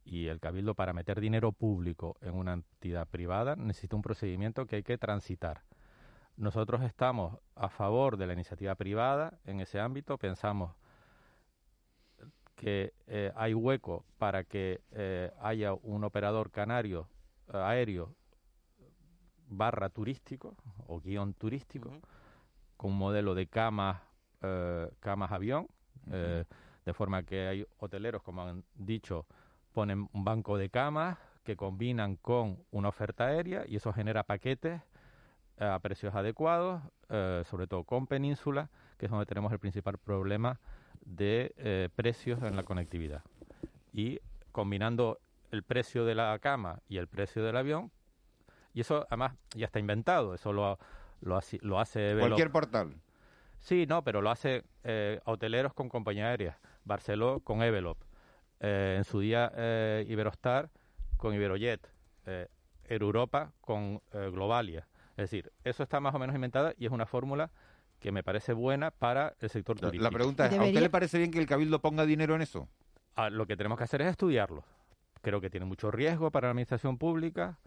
[0.04, 4.78] Y el Cabildo para meter dinero público en una entidad privada necesita un procedimiento que
[4.78, 5.62] hay que transitar.
[6.36, 10.74] Nosotros estamos a favor de la iniciativa privada en ese ámbito, pensamos
[12.58, 17.08] que eh, hay hueco para que eh, haya un operador canario
[17.54, 18.16] eh, aéreo
[19.48, 22.02] barra turístico o guion turístico
[22.76, 24.02] con un modelo de camas
[24.42, 25.68] eh, camas avión
[26.08, 29.28] de forma que hay hoteleros como han dicho
[29.74, 34.82] ponen un banco de camas que combinan con una oferta aérea y eso genera paquetes
[35.60, 36.82] a precios adecuados,
[37.50, 40.60] sobre todo con Península, que es donde tenemos el principal problema
[41.08, 43.24] de eh, precios en la conectividad.
[43.94, 44.20] Y
[44.52, 45.20] combinando
[45.52, 47.92] el precio de la cama y el precio del avión,
[48.74, 50.78] y eso además ya está inventado, eso lo,
[51.22, 52.96] lo, hace- lo hace Cualquier portal.
[53.60, 56.60] Sí, no, pero lo hace eh, hoteleros con compañía aérea.
[56.86, 57.98] Barceló con Evelop.
[58.60, 60.70] Eh, en su día eh, Iberostar
[61.18, 61.90] con Iberojet.
[62.26, 62.48] Eh,
[62.90, 64.88] Europa con Globalia.
[65.12, 67.52] Es decir, eso está más o menos inventado y es una fórmula
[68.00, 70.04] que me parece buena para el sector turístico.
[70.04, 72.68] la pregunta es, ¿a usted le parece bien que el Cabildo ponga dinero en eso?
[73.16, 74.64] Ah, lo que tenemos que hacer es estudiarlo.
[75.22, 77.60] Creo que tiene mucho riesgo para la administración pública.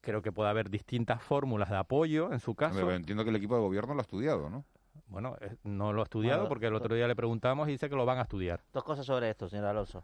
[0.00, 2.80] Creo que puede haber distintas fórmulas de apoyo en su caso.
[2.80, 4.64] Hombre, entiendo que el equipo de gobierno lo ha estudiado, ¿no?
[5.06, 7.94] Bueno, eh, no lo ha estudiado porque el otro día le preguntamos y dice que
[7.94, 8.60] lo van a estudiar.
[8.72, 10.02] Dos cosas sobre esto, señor Alonso.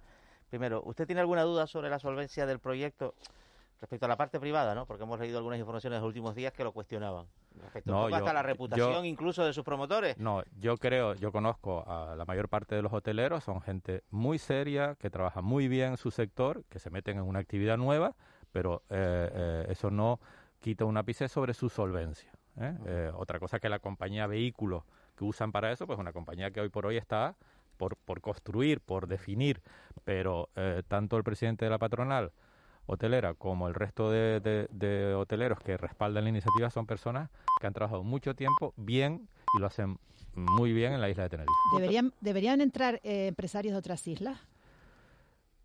[0.50, 3.14] Primero, ¿usted tiene alguna duda sobre la solvencia del proyecto
[3.80, 4.86] respecto a la parte privada, ¿no?
[4.86, 7.26] Porque hemos leído algunas informaciones en los últimos días que lo cuestionaban.
[7.62, 10.18] Respecto No, hasta la reputación yo- incluso de sus promotores.
[10.18, 14.38] No, yo creo, yo conozco a la mayor parte de los hoteleros, son gente muy
[14.38, 18.14] seria, que trabaja muy bien su sector, que se meten en una actividad nueva,
[18.52, 20.20] pero eh, eh, eso no
[20.60, 22.32] quita un ápice sobre su solvencia.
[22.60, 23.10] ¿eh?
[23.14, 24.82] Otra cosa que la compañía vehículos
[25.16, 27.36] que usan para eso, pues una compañía que hoy por hoy está
[27.76, 29.62] por, por construir, por definir,
[30.04, 30.48] pero
[30.88, 32.32] tanto el presidente de la patronal
[32.92, 37.66] hotelera como el resto de, de- de hoteleros que respaldan la iniciativa son personas que
[37.66, 39.98] han trabajado mucho tiempo bien y lo hacen
[40.34, 41.52] muy bien en la isla de Tenerife.
[41.74, 44.38] ¿Deberían, ¿Deberían entrar eh, empresarios de otras islas?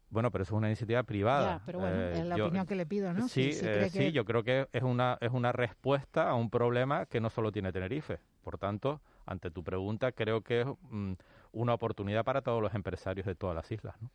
[0.10, 1.58] Bueno, pero eso es una iniciativa privada.
[1.58, 3.28] Ya, pero bueno, Eh, es la yo- opinión que le pido, ¿no?
[3.28, 6.36] Sí, Si- si eh, sí, que- yo creo que es una, es una respuesta a
[6.36, 8.20] un problema que no solo tiene Tenerife.
[8.44, 11.14] Por tanto, ante tu pregunta, creo que es mm,
[11.54, 13.96] una oportunidad para todos los empresarios de todas las islas.
[14.02, 14.10] ¿no?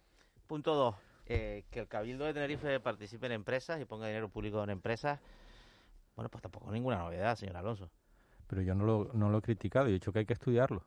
[0.47, 0.95] Punto dos,
[1.29, 5.21] eh, que el Cabildo de Tenerife participe en empresas y ponga dinero público en empresas.
[6.17, 7.91] Bueno, pues tampoco ninguna novedad, señor Alonso.
[8.47, 10.83] Pero yo no lo, no lo he criticado, yo he dicho que hay que estudiarlo.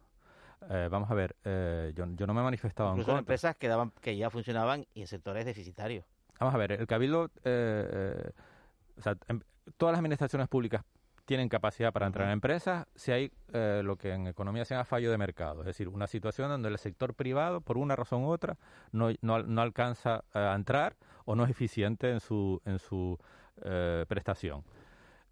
[0.69, 3.19] Eh, vamos a ver, eh, yo, yo no me he manifestado Incluso en contra.
[3.33, 6.05] empresas que, daban, que ya funcionaban y en sectores deficitarios.
[6.39, 9.41] Vamos a ver, el Cabildo, o sea, em-
[9.77, 10.83] todas las administraciones públicas
[11.25, 14.85] tienen capacidad para entrar en empresas si hay eh, lo que en economía se llama
[14.85, 18.29] fallo de mercado, es decir, una situación donde el sector privado, por una razón u
[18.31, 18.57] otra,
[18.91, 23.17] no, no, al- no alcanza a entrar o no es eficiente en su, en su
[23.63, 24.63] eh, prestación.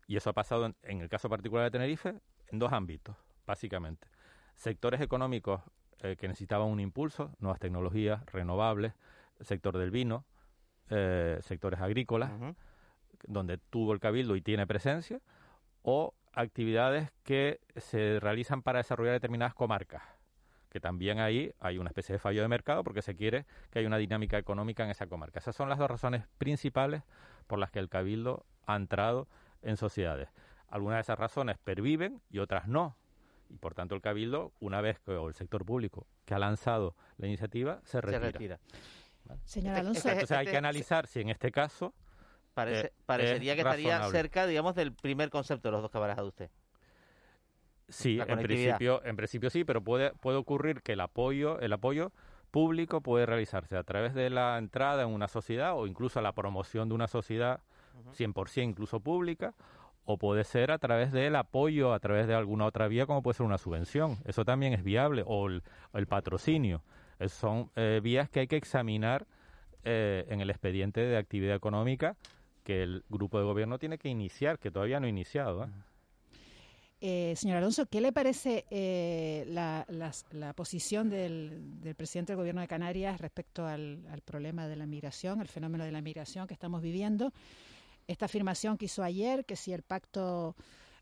[0.08, 4.08] Y eso ha pasado, en, en el caso particular de Tenerife, en dos ámbitos, básicamente.
[4.56, 5.62] Sectores económicos
[6.02, 8.94] eh, que necesitaban un impulso, nuevas tecnologías, renovables,
[9.42, 10.26] sector del vino,
[11.42, 12.32] sectores agrícolas,
[13.28, 15.22] donde tuvo el cabildo y tiene presencia,
[15.82, 20.04] o actividades que se realizan para desarrollar determinadas comarcas,
[20.70, 23.88] que también ahí hay una especie de fallo de mercado porque se quiere que haya
[23.88, 25.40] una dinámica económica en esa comarca.
[25.40, 27.04] Esas son las dos razones principales
[27.48, 29.28] por las que el cabildo ha entrado
[29.62, 30.30] en sociedades.
[30.68, 32.96] Algunas de esas razones perviven y otras no.
[33.50, 36.96] Y por tanto el cabildo, una vez que o el sector público que ha lanzado
[37.18, 38.20] la iniciativa, se retira.
[38.32, 38.60] retira.
[39.44, 41.96] Señor Este- Alonso, este- Entonces hay este- que analizar si en este caso
[42.66, 45.98] Parece- eh, parecería es que estaría cerca, digamos, del primer concepto de los dos que
[45.98, 46.50] ha barajado usted.
[47.90, 52.12] Sí, en principio, en principio sí, pero puede, puede ocurrir que el apoyo, el apoyo
[52.52, 56.90] público puede realizarse a través de la entrada en una sociedad o incluso la promoción
[56.90, 57.62] de una sociedad
[58.16, 59.54] 100% incluso pública
[60.06, 63.36] o puede ser a través del apoyo a través de alguna otra vía como puede
[63.36, 64.18] ser una subvención.
[64.26, 65.62] Eso también es viable o el,
[66.08, 66.82] patrocinio.
[67.28, 69.28] Son eh, vías que hay que examinar
[69.84, 72.16] eh, en el expediente de actividad económica
[72.70, 75.64] que el grupo de gobierno tiene que iniciar, que todavía no ha iniciado.
[75.64, 75.68] ¿eh?
[77.02, 79.88] Eh, señor Alonso, ¿qué le parece eh, la,
[80.34, 84.86] la posición del, del presidente del Gobierno de Canarias respecto al, al problema de la
[84.86, 87.32] migración, el fenómeno de la migración que estamos viviendo?
[88.08, 90.56] Esta afirmación que hizo ayer, que si el pacto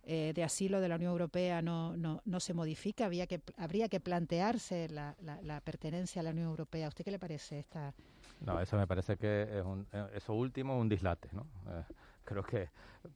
[0.03, 3.89] eh, de asilo de la Unión Europea no, no, no se modifica, había que, habría
[3.89, 6.85] que plantearse la, la- pertenencia a la Unión Europea.
[6.85, 7.93] ¿A usted qué le parece esta?
[8.41, 11.47] No, eso me parece que es un, eh, eso último es un dislate, ¿no?
[11.69, 11.83] Eh,
[12.23, 12.69] creo que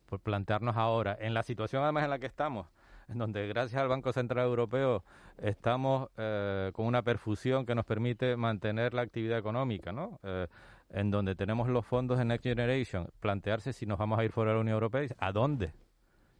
[0.05, 2.67] por plantearnos ahora, en la situación además en la que estamos,
[3.07, 5.03] en donde gracias al Banco Central Europeo
[5.37, 10.19] estamos eh, con una perfusión que nos permite mantener la actividad económica, ¿no?
[10.89, 14.51] En donde tenemos los fondos de Next Generation, plantearse si nos vamos a ir fuera
[14.51, 15.73] de la Unión Europea, ¿a dónde?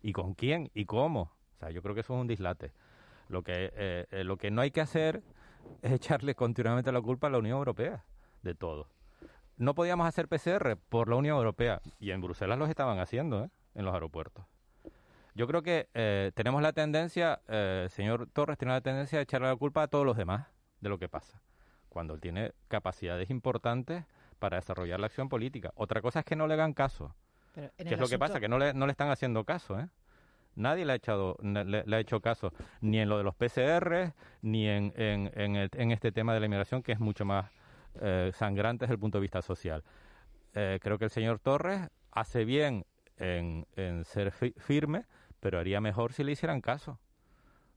[0.02, 0.70] ¿Y con quién?
[0.74, 1.32] ¿Y cómo?
[1.56, 2.72] O sea, yo creo que eso es un dislate.
[3.30, 5.24] Lo que, lo que no hay que hacer
[5.82, 8.04] es echarle continuamente la culpa a la Unión Europea
[8.41, 8.88] de todo.
[9.58, 13.49] No podíamos hacer PCR por la Unión Europea y en Bruselas los estaban haciendo ¿eh?
[13.75, 14.45] en los aeropuertos.
[15.34, 19.47] Yo creo que eh, tenemos la tendencia, eh, señor Torres tiene la tendencia de echarle
[19.47, 20.47] la culpa a todos los demás
[20.82, 21.41] de lo que pasa,
[21.89, 24.04] cuando él tiene capacidades importantes
[24.39, 25.71] para desarrollar la acción política.
[25.75, 27.15] Otra cosa es que no le hagan caso.
[27.54, 28.39] Pero en ¿Qué el es lo que pasa?
[28.39, 29.88] Que no le, no le están haciendo caso, ¿eh?
[30.56, 32.51] Nadie le ha, echado, le, le ha hecho caso,
[32.82, 36.41] ni en lo de los PCR, ni en, en, en, el- en este tema de
[36.41, 37.49] la inmigración, que es mucho más
[37.99, 39.84] eh, sangrante desde el punto de vista social.
[40.54, 42.86] Eh, creo que el señor Torres hace bien
[43.17, 45.05] en, en ser fi- firme,
[45.39, 46.99] pero haría mejor si le hicieran caso.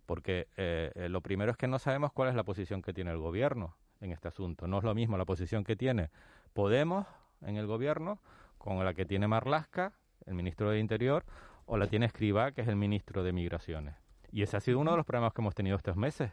[0.06, 3.10] Porque eh, eh, lo primero es que no sabemos cuál es la posición que tiene
[3.10, 4.66] el gobierno en este asunto.
[4.66, 6.10] No es lo mismo la posición que tiene
[6.52, 7.06] Podemos
[7.42, 8.20] en el gobierno
[8.58, 9.92] con la que tiene Marlasca,
[10.26, 11.24] el ministro de Interior,
[11.66, 13.94] o la tiene Escribá, que es el ministro de Migraciones.
[14.30, 16.32] Y ese ha sido uno de los problemas que hemos tenido estos meses,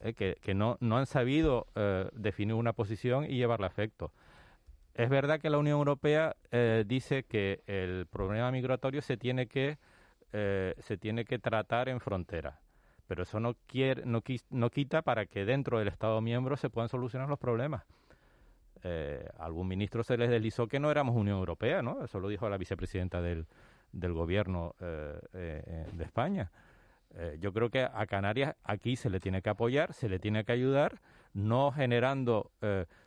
[0.00, 4.12] eh, que, no, no han sabido eh, definir una posición y llevarla a efecto.
[4.98, 9.78] Es verdad que la Unión Europea eh, dice que el problema migratorio se tiene que,
[10.32, 12.58] eh, se tiene que tratar en frontera,
[13.06, 16.88] pero eso no, quiere, no, no quita para que dentro del Estado miembro se puedan
[16.88, 17.84] solucionar los problemas.
[18.82, 22.02] Eh, algún ministro se les deslizó que no éramos Unión Europea, ¿no?
[22.02, 23.46] Eso lo dijo la vicepresidenta del,
[23.92, 26.50] gobierno de España.
[27.40, 30.52] Yo creo que a Canarias aquí se le tiene que apoyar, se le tiene que
[30.52, 31.00] ayudar,
[31.32, 32.52] no generando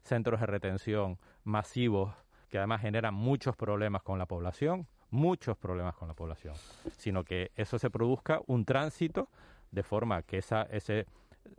[0.04, 2.14] centros de retención masivos
[2.52, 6.54] que además generan muchos problemas con la población, muchos problemas con la población,
[6.98, 9.30] sino que eso se produzca un tránsito
[9.72, 11.06] de forma que esa, ese,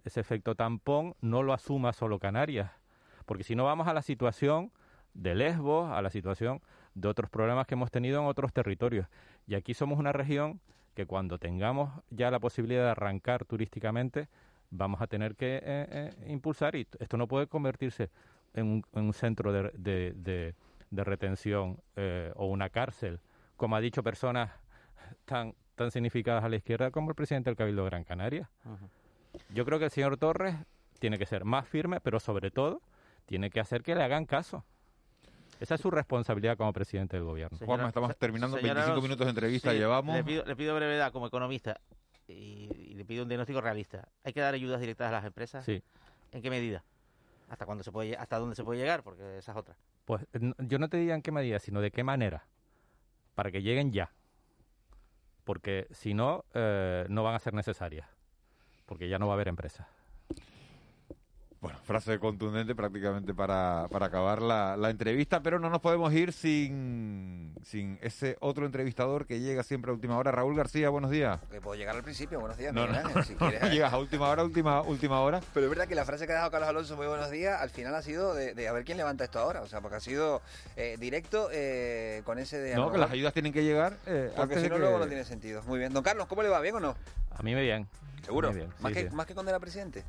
[0.04, 2.70] ese efecto tampón no lo asuma solo Canarias,
[3.24, 4.70] porque si no vamos a la situación
[5.14, 6.60] de Lesbos, a la situación
[6.94, 9.06] de otros problemas que hemos tenido en otros territorios.
[9.46, 10.60] Y aquí somos una región
[10.94, 14.28] que cuando tengamos ya la posibilidad de arrancar turísticamente,
[14.70, 18.10] vamos a tener que eh, eh, impulsar y esto no puede convertirse
[18.54, 20.54] en un, centro de, de,
[20.90, 23.20] de, retención eh, o una cárcel,
[23.56, 24.50] como ha dicho personas
[25.24, 28.50] tan, tan significadas a la izquierda como el presidente del Cabildo de Gran Canaria.
[29.54, 30.54] Yo creo que el señor Torres
[30.98, 32.82] tiene que ser más firme, pero sobre todo
[33.26, 34.64] tiene que hacer que le hagan caso.
[35.62, 37.56] Esa es su responsabilidad como presidente del gobierno.
[37.64, 40.12] Juanma, estamos terminando 25 minutos de entrevista, llevamos.
[40.16, 41.80] Le pido, brevedad como economista
[42.26, 44.08] y, le pido un diagnóstico realista.
[44.24, 45.64] ¿Hay que dar ayudas directas a las empresas?
[45.64, 45.80] Sí.
[46.32, 46.82] ¿En qué medida?
[47.48, 49.04] ¿Hasta cuándo se puede, hasta dónde se puede llegar?
[49.04, 49.76] Porque esa es otra.
[50.04, 50.26] Pues
[50.58, 52.48] yo no te diría en qué medida, sino de qué manera.
[53.36, 54.10] Para que lleguen ya.
[55.44, 58.08] Porque si no, eh, no van a ser necesarias.
[58.84, 59.86] Porque ya no va a haber empresas.
[61.62, 66.32] Bueno, frase contundente prácticamente para, para acabar la, la, entrevista, pero no nos podemos ir
[66.32, 70.32] sin, sin ese otro entrevistador que llega siempre a última hora.
[70.32, 71.38] Raúl García, buenos días.
[71.52, 72.74] Que puedo llegar al principio, buenos días.
[72.74, 73.22] No, no.
[73.22, 75.40] si quieres, llegas a última hora, última, última hora.
[75.54, 77.70] Pero es verdad que la frase que ha dejado Carlos Alonso, muy buenos días, al
[77.70, 79.62] final ha sido de, de a ver quién levanta esto ahora.
[79.62, 80.42] O sea, porque ha sido
[80.74, 82.74] eh, directo eh, con ese de...
[82.74, 85.62] No, que las ayudas tienen que llegar eh, Porque si no, luego no tiene sentido.
[85.62, 85.92] Muy bien.
[85.92, 86.60] Don Carlos, ¿cómo le va?
[86.60, 86.96] ¿Bien o no?
[87.30, 87.86] A mí me bien.
[88.24, 88.52] ¿Seguro?
[88.80, 90.02] ¿Más, que, ¿Más que cuando era presidente?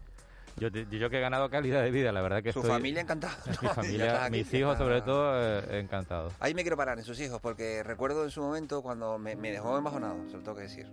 [0.58, 3.36] Yo, yo que he ganado calidad de vida, la verdad que Su familia encantada.
[3.62, 6.34] Mi familia, mis hijos sobre todo, eh, encantados.
[6.40, 9.52] Ahí me quiero parar en sus hijos, porque recuerdo en su momento cuando me, me
[9.52, 10.88] dejó embajonado, se lo tengo que decir.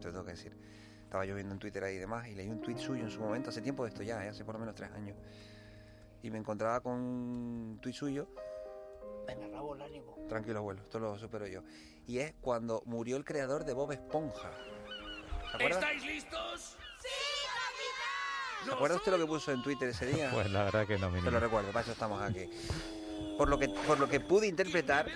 [0.00, 0.56] Se lo tengo que decir.
[1.04, 3.20] Estaba yo viendo en Twitter ahí y demás, y leí un tweet suyo en su
[3.20, 5.16] momento, hace tiempo de esto ya, eh, hace por lo menos tres años.
[6.22, 8.28] Y me encontraba con un tweet suyo.
[9.26, 10.16] Venga, Raúl, el ánimo.
[10.28, 11.62] Tranquilo, abuelo, esto lo supero yo.
[12.06, 14.50] Y es cuando murió el creador de Bob Esponja.
[15.58, 16.76] ¿Estáis listos?
[18.64, 20.30] ¿Se acuerda usted lo que puso en Twitter ese día?
[20.34, 22.48] Pues la verdad que no, me Se lo recuerdo, para eso estamos aquí.
[23.36, 25.06] Por lo, que, por lo que pude interpretar,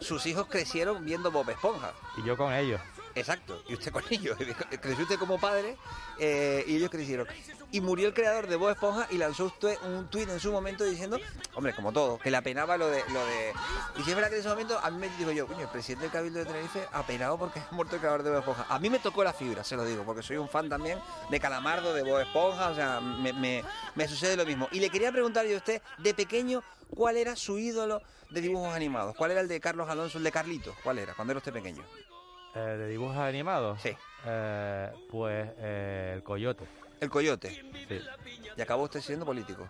[0.00, 1.92] sus hijos crecieron viendo Bob Esponja.
[2.18, 2.80] Y yo con ellos.
[3.14, 4.36] Exacto, y usted con ellos.
[4.80, 5.76] Creció usted como padre
[6.18, 7.26] eh, y ellos crecieron.
[7.70, 10.84] Y murió el creador de Bob Esponja y lanzó usted un tuit en su momento
[10.84, 11.18] diciendo,
[11.54, 13.02] hombre, como todo, que le apenaba lo de...
[13.10, 13.52] Lo de...
[13.98, 15.68] Y si es verdad que en ese momento a mí me digo yo, coño, el
[15.68, 18.66] presidente del Cabildo de Tenerife apenado porque ha muerto el creador de Bob Esponja.
[18.68, 20.98] A mí me tocó la fibra, se lo digo, porque soy un fan también
[21.30, 24.68] de Calamardo, de Bob Esponja, o sea, me, me, me sucede lo mismo.
[24.72, 28.74] Y le quería preguntar yo a usted, de pequeño, ¿cuál era su ídolo de dibujos
[28.74, 29.14] animados?
[29.16, 30.74] ¿Cuál era el de Carlos Alonso, el de Carlito?
[30.82, 31.84] ¿Cuál era cuando era usted pequeño?
[32.54, 33.80] Eh, ¿De dibujos animados?
[33.80, 33.96] Sí.
[34.26, 36.64] Eh, pues eh, el coyote.
[37.00, 37.50] ¿El coyote?
[37.88, 38.00] Sí.
[38.56, 39.68] ¿Y acabó usted siendo político?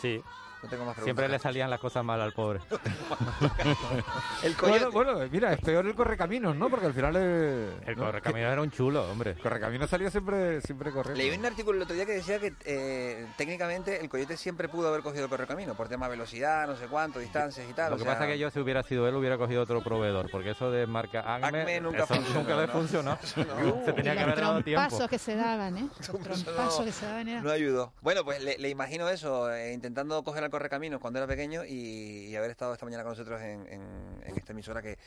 [0.00, 0.22] Sí.
[0.62, 2.60] No tengo más Siempre le salían las cosas mal al pobre.
[4.42, 4.54] el.
[4.54, 6.68] Bueno, bueno, mira, es peor el correcaminos, ¿no?
[6.68, 7.16] Porque al final...
[7.16, 7.88] Es...
[7.88, 9.32] El correcaminos era un chulo, hombre.
[9.32, 11.16] El correcaminos salía siempre, siempre correcto.
[11.16, 14.88] Leí un artículo el otro día que decía que eh, técnicamente el coyote siempre pudo
[14.88, 17.92] haber cogido el correcamino por tema de velocidad, no sé cuánto, distancias y tal.
[17.92, 20.50] Lo que pasa es que yo, si hubiera sido él, hubiera cogido otro proveedor, porque
[20.50, 22.72] eso de marca Acme, Acme nunca, eso funcionó, nunca le ¿no?
[22.72, 23.18] funcionó.
[23.60, 23.84] No.
[23.84, 24.88] Se tenía que haber dado tiempo.
[24.88, 25.88] pasos que se daban, ¿eh?
[26.28, 27.40] Los pasos que se daban era...
[27.42, 27.92] No ayudó.
[28.00, 32.36] Bueno, pues le, le imagino eso, eh, intentando coger correcaminos cuando era pequeño y, y
[32.36, 33.82] haber estado esta mañana con nosotros en, en,
[34.24, 34.98] en esta emisora que,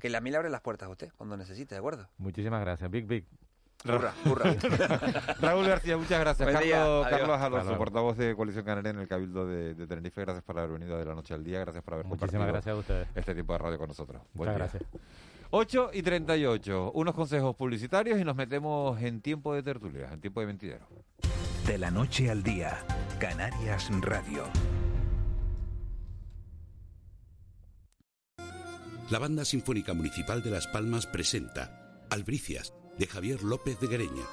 [0.00, 2.08] que la mil abre las puertas a usted cuando necesite, ¿de acuerdo?
[2.18, 2.90] Muchísimas gracias.
[2.90, 3.24] Big, big.
[3.84, 4.56] Hurra, hurra.
[5.40, 6.50] Raúl García, muchas gracias.
[6.50, 7.06] Carlos.
[7.08, 10.72] Carlos Alonso, portavoz de Coalición Canaria en el Cabildo de, de Tenerife, gracias por haber
[10.80, 13.08] venido de la noche al día, gracias por haber Muchísimas compartido gracias a ustedes.
[13.14, 14.20] este tiempo de radio con nosotros.
[14.34, 14.80] Buen Muchas día.
[14.80, 15.02] gracias.
[15.50, 20.40] 8 y 38, unos consejos publicitarios y nos metemos en tiempo de tertulia, en tiempo
[20.40, 20.86] de mentidero.
[21.64, 22.78] De la noche al día,
[23.20, 24.42] Canarias Radio.
[29.10, 34.24] La Banda Sinfónica Municipal de Las Palmas presenta Albricias, de Javier López de Guereña.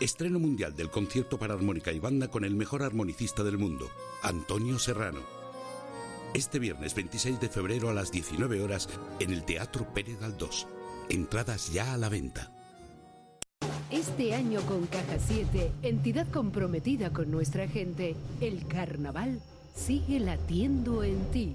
[0.00, 3.88] Estreno mundial del concierto para armónica y banda con el mejor armonicista del mundo,
[4.22, 5.20] Antonio Serrano.
[6.34, 10.66] Este viernes 26 de febrero a las 19 horas en el Teatro Pérez Galdós.
[11.08, 12.52] Entradas ya a la venta.
[13.90, 19.40] Este año con Caja 7, entidad comprometida con nuestra gente, el carnaval
[19.74, 21.54] sigue latiendo en ti.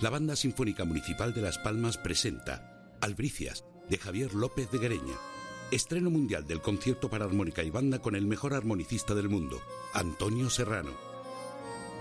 [0.00, 5.14] La Banda Sinfónica Municipal de Las Palmas presenta Albricias, de Javier López de Gareña.
[5.70, 9.60] Estreno mundial del concierto para armónica y banda con el mejor armonicista del mundo,
[9.92, 10.90] Antonio Serrano.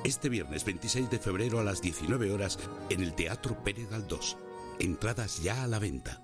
[0.03, 2.57] Este viernes 26 de febrero a las 19 horas
[2.89, 4.37] en el Teatro Pérez Galdós.
[4.79, 6.21] Entradas ya a la venta.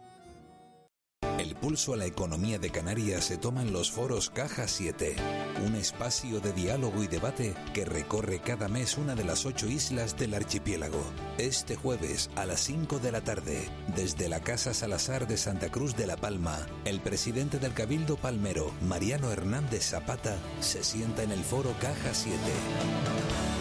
[1.59, 5.17] El pulso a la economía de Canarias se toma en los foros Caja 7,
[5.67, 10.17] un espacio de diálogo y debate que recorre cada mes una de las ocho islas
[10.17, 11.03] del archipiélago.
[11.37, 15.97] Este jueves a las 5 de la tarde, desde la Casa Salazar de Santa Cruz
[15.97, 21.43] de la Palma, el presidente del Cabildo Palmero, Mariano Hernández Zapata, se sienta en el
[21.43, 22.39] foro Caja 7.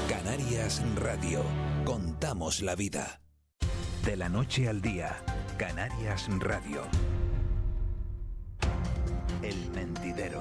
[0.09, 1.43] Canarias Radio.
[1.85, 3.21] Contamos la vida.
[4.05, 5.17] De la noche al día,
[5.59, 6.83] Canarias Radio.
[9.43, 10.41] El mentidero.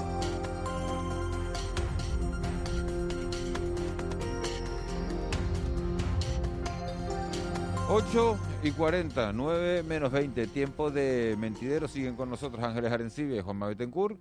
[7.89, 11.87] 8 y 40, 9 menos 20, tiempo de mentidero.
[11.87, 14.19] Siguen con nosotros Ángeles Arencibe y Juan Betancourt.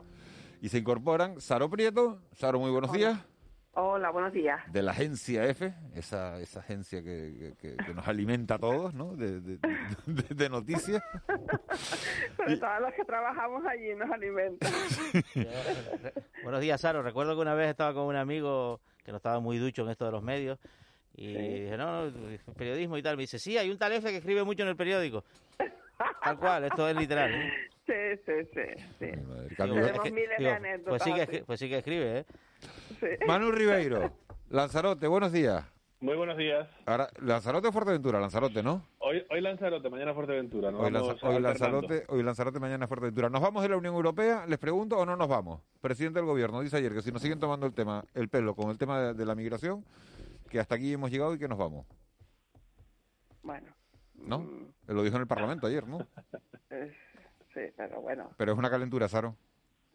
[0.63, 2.19] Y se incorporan Saro Prieto.
[2.33, 3.19] Saro, muy buenos días.
[3.79, 4.61] Hola, buenos días.
[4.73, 9.15] De la agencia F, esa, esa agencia que, que- que nos alimenta a todos, ¿no?
[9.15, 9.59] De, de-
[10.07, 11.03] de- de noticias.
[12.39, 14.73] Sobre todo los que trabajamos allí nos alimentan.
[16.43, 17.03] Buenos días, Saro.
[17.03, 20.07] Recuerdo que una vez estaba con un amigo que no estaba muy ducho en esto
[20.07, 20.59] de los medios
[21.15, 22.11] y dije, no,
[22.57, 23.17] periodismo y tal.
[23.17, 25.23] Me dice, sí, hay un tal F que escribe mucho en el periódico.
[26.23, 27.33] Tal cual, esto es literal.
[27.35, 27.53] ¿eh?
[27.87, 28.85] Sí, sí, sí.
[28.99, 29.55] sí.
[29.57, 33.19] Tenemos es que- miles de digo, anécdotas Pues sí, que, pues sí que escribe, ¿eh?
[33.27, 34.13] Manu Ribeiro,
[34.51, 35.65] Lanzarote, buenos días.
[36.01, 36.69] Muy buenos días.
[36.85, 38.85] Ahora, Lanzarote o Fuerteventura, Lanzarote, ¿no?
[38.99, 40.69] Hoy, hoy Lanzarote, mañana Fuerteventura.
[40.69, 41.41] Hoy, Lanza- hoy.
[41.41, 43.31] Lanzarote, hoy Lanzarote, mañana Fuerteventura.
[43.31, 44.45] ¿Nos vamos de la Unión Europea?
[44.47, 45.63] Les pregunto, ¿o no nos vamos?
[45.81, 48.71] Presidente del Gobierno dice ayer que si nos siguen tomando el tema, el pelo con
[48.71, 49.85] el tema de, de la migración,
[50.51, 51.87] que hasta aquí hemos llegado y que nos vamos.
[53.43, 53.73] Bueno,
[54.27, 54.39] ¿No?
[54.89, 55.99] Él lo dijo en el Parlamento ayer, ¿no?
[57.55, 59.37] sí, pero bueno, Pero es una calentura, Saro.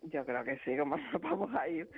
[0.03, 1.89] yo creo que sí, como nos vamos a ir.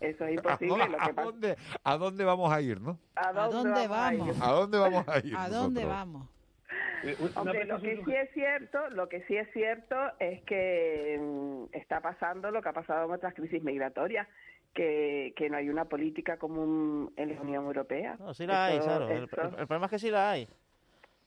[0.00, 0.68] Eso es ¿A imposible.
[0.68, 2.98] dónde, Lo que a dónde- a dónde vamos a ir, no?
[3.16, 4.40] ¿A dónde, dónde vamos?
[4.40, 4.48] a?
[4.48, 5.34] ¿A dónde vamos a ir?
[5.36, 5.88] ¿A dónde nosotros?
[5.88, 6.28] vamos?
[7.36, 12.00] Hombre, lo que sí es cierto, lo que sí es cierto es que mm, está
[12.00, 14.26] pasando lo que ha pasado en otras crisis migratorias,
[14.74, 18.16] que, que no hay una política común en la Unión Europea.
[18.18, 19.08] No, sí la hay, Saro.
[19.08, 19.28] El, el- el
[19.66, 20.48] problema es que sí la hay.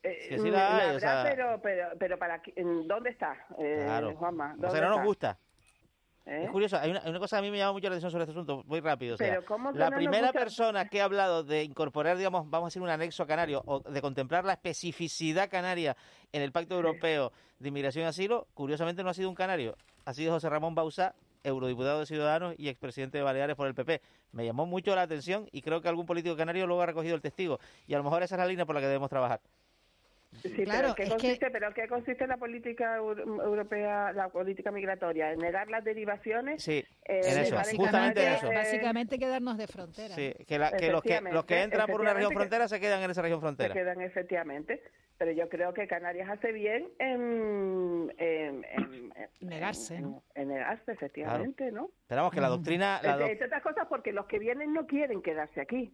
[0.03, 3.09] Eh, que sí la hay, habrá, o sea- pero, pero, pero para qué- ¿en ¿dónde
[3.11, 4.15] está, eh, Claro.
[4.15, 4.53] Juanma?
[4.57, 5.37] O ¿Dónde sea, no nos gusta.
[6.23, 6.43] ¿Eh?
[6.45, 8.11] Es curioso, hay una, hay una cosa que a mí me llama mucho la atención
[8.11, 9.15] sobre este asunto, muy rápido.
[9.15, 10.39] O sea, Pero ¿cómo la no primera gusta?
[10.39, 14.01] persona que ha hablado de incorporar, digamos, vamos a decir, un anexo canario o de
[14.01, 15.97] contemplar la especificidad canaria
[16.31, 19.75] en el Pacto Europeo de Inmigración y Asilo, curiosamente no ha sido un canario,
[20.05, 23.99] ha sido José Ramón Bauzá, eurodiputado de Ciudadanos y expresidente de Baleares por el PP.
[24.31, 27.21] Me llamó mucho la atención y creo que algún político canario luego ha recogido el
[27.21, 27.59] testigo.
[27.87, 29.39] Y a lo mejor esa es la línea por la que debemos trabajar.
[30.41, 34.29] Sí, Claro, pero, ¿qué es que- consiste, pero ¿qué consiste la política eu- europea, la
[34.29, 35.33] política migratoria?
[35.33, 36.63] ¿En negar las derivaciones?
[36.63, 38.49] Sí, Eh, en eso, justamente en eso.
[38.51, 40.15] eh, Básicamente quedarnos de frontera.
[40.15, 43.03] Sí, que, la- que los que los que entran por una región frontera se quedan
[43.03, 43.73] en esa región se frontera.
[43.73, 44.81] quedan efectivamente.
[45.17, 50.23] Pero yo creo que Canarias hace bien en, en, en- en- Negarse, en- ¿no?
[50.33, 51.91] en negarse, efectivamente, ¿no?
[52.01, 52.99] Esperamos que la doctrina...
[53.03, 55.93] La doc- Entre otras cosas porque los que vienen no quieren quedarse aquí.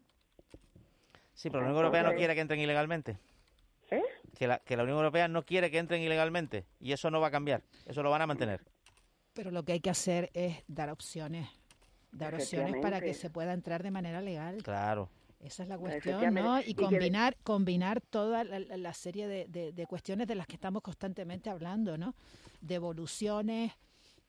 [1.34, 3.18] Sí, pero la Unión Europea no quiere que entren ilegalmente.
[4.36, 6.66] Que la, que la Unión Europea no quiere que entren ilegalmente.
[6.80, 7.64] Y eso no va a cambiar.
[7.86, 8.62] Eso lo van a mantener.
[9.34, 11.48] Pero lo que hay que hacer es dar opciones.
[12.12, 14.62] Dar opciones para que se pueda entrar de manera legal.
[14.64, 15.10] Claro.
[15.40, 16.34] Esa es la cuestión.
[16.34, 16.60] ¿no?
[16.62, 21.50] Y combinar, combinar toda la, serie de, de- de cuestiones de las que estamos constantemente
[21.52, 22.16] hablando, ¿no?
[22.62, 23.72] Devoluciones,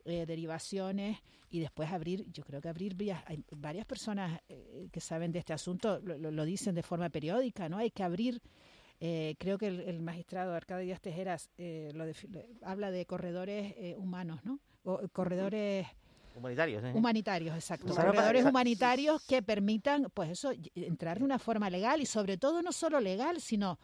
[0.05, 1.17] eh, derivaciones
[1.49, 5.39] y después abrir, yo creo que abrir vías, hay varias personas eh, que saben de
[5.39, 7.77] este asunto, lo- lo dicen de forma periódica, ¿no?
[7.77, 8.39] Hay que abrir,
[8.99, 12.13] eh, creo que el, el magistrado Arcadio Díaz Tejeras eh, lo le-
[12.63, 14.59] habla de corredores eh, humanos, ¿no?
[14.83, 15.87] O, corredores
[16.35, 16.83] Humanitarios.
[16.83, 16.91] ¿eh?
[16.93, 17.91] Humanitarios, exacto.
[17.93, 22.05] ¿Sabe lo que Corredores humanitarios que permitan, pues eso, entrar de una forma legal y
[22.05, 23.77] sobre todo no solo legal, sino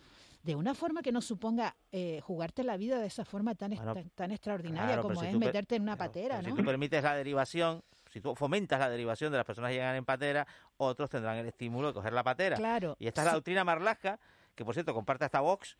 [0.43, 3.93] de una forma que no suponga eh, jugarte la vida de esa forma tan, Bueno,
[3.95, 6.55] tan, tan extraordinaria claro, como si es meterte en una patera, Si ¿no?
[6.55, 10.05] tú permites la derivación, si tú fomentas la derivación de las personas que llegan en
[10.05, 10.45] patera,
[10.78, 12.55] otros tendrán el estímulo de coger la patera.
[12.57, 13.36] Claro, Y esta es la sí.
[13.38, 14.20] doctrina Marlaska
[14.56, 15.78] que por cierto comparte hasta Vox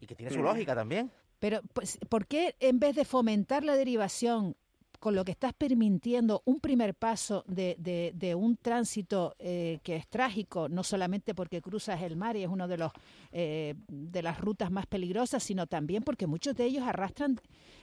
[0.00, 1.10] y que tiene su lógica también.
[1.38, 4.56] Pero, pues, ¿por qué en vez de fomentar la derivación
[5.00, 9.96] con lo que estás permitiendo un primer paso de, de- de un tránsito eh, que
[9.96, 12.90] es trágico, no solamente porque cruzas el mar y es una de, los,
[13.30, 17.38] eh, de las rutas más peligrosas, sino también porque muchos de ellos arrastran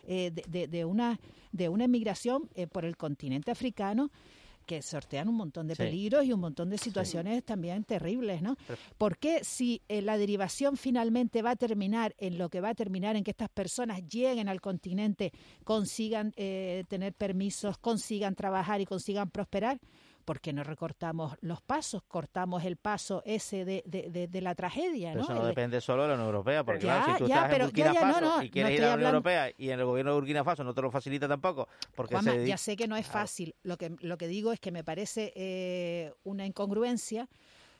[0.07, 1.19] eh, de, una,
[1.51, 4.09] de una emigración eh, por el continente africano
[4.71, 5.83] que sortean un montón de Sí.
[5.83, 8.55] peligros y un montón de situaciones también terribles, ¿no?
[8.97, 12.73] ¿Por qué si eh, la derivación finalmente va a terminar en lo que va a
[12.73, 15.33] terminar en que estas personas lleguen al continente,
[15.65, 19.77] consigan eh, tener permisos, consigan trabajar y consigan prosperar?
[20.31, 22.03] ¿Por qué no recortamos los pasos?
[22.07, 25.23] Cortamos el paso ese de, de- de- de la tragedia, Pero ¿no?
[25.25, 27.27] eso no El de- depende solo de la Unión Europea, porque Ya, claro, si tú
[27.27, 28.93] ya, estás pero- en Burkina ya, ya, no, Faso no, y quieres ir a la
[28.93, 31.67] Unión hablando- Europea y en el gobierno de Burkina Faso no te lo facilita tampoco,
[31.97, 33.55] porque Juanma, se ya sé que no es fácil.
[33.63, 37.27] Lo que, lo que digo es que me parece eh, una incongruencia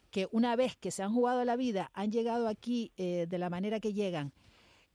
[0.10, 3.50] que una vez que se han jugado la vida, han llegado aquí eh, de la
[3.50, 4.34] manera que llegan,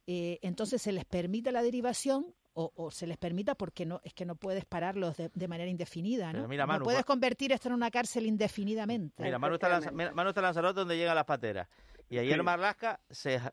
[0.07, 4.14] eh, entonces se les permite la derivación o, o se les permita porque no es
[4.14, 6.48] que no puedes pararlos de, de manera indefinida, ¿no?
[6.82, 9.22] Puedes pa- convertir esto en una cárcel indefinidamente.
[9.22, 11.68] Mira, Manu está, Lanza- mira, Manu está en Lanzarote donde llegan las pateras.
[12.09, 12.42] Y ayer Sí.
[12.42, 13.52] Marlaska se, ja-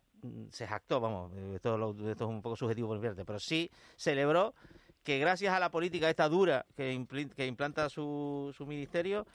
[0.51, 3.69] se jactó, vamos, esto, lo- esto es un poco subjetivo por mi parte, pero sí
[3.97, 4.53] celebró
[5.03, 9.27] que gracias a la política esta dura que, impli- que implanta su, su ministerio,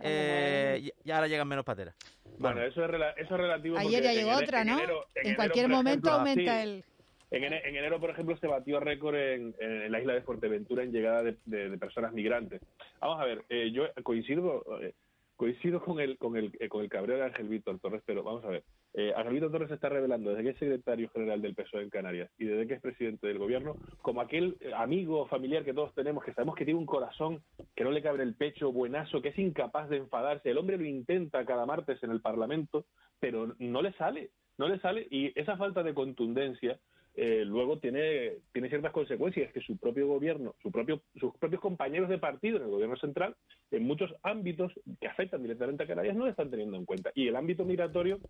[0.00, 1.96] eh, ya- ya ahora llegan menos pateras.
[2.38, 3.78] Bueno, eso es, rela- eso es relativo.
[3.78, 4.78] Ayer ya llegó otra, en ¿no?
[4.78, 6.84] enero- En enero, cualquier momento ejemplo, aumenta el...
[7.30, 9.54] En, ene- en enero, por ejemplo, se batió récord en,
[9.90, 12.60] la isla de Fuerteventura en llegada de, personas migrantes.
[13.00, 14.94] Vamos a ver, eh, yo coincido eh,
[15.36, 18.44] coincido con el con el eh, con el cabreo de Ángel Víctor Torres, pero vamos
[18.44, 18.64] a ver,
[18.94, 21.90] eh, Ángel Víctor Torres se está revelando desde que es secretario general del PSOE en
[21.90, 26.24] Canarias y desde que es presidente del gobierno como aquel amigo familiar que todos tenemos
[26.24, 27.40] que sabemos que tiene un corazón
[27.76, 30.50] que no le cabe el pecho, buenazo, que es incapaz de enfadarse.
[30.50, 32.86] El hombre lo intenta cada martes en el Parlamento,
[33.20, 36.80] pero no le sale, no le sale y esa falta de contundencia
[37.20, 42.08] eh, luego tiene, tiene ciertas consecuencias que su propio gobierno, su propio, sus propios compañeros
[42.08, 43.34] de partido en el gobierno central,
[43.72, 47.10] en muchos ámbitos que afectan directamente a Canarias, no lo están teniendo en cuenta.
[47.16, 48.20] Y el ámbito migratorio,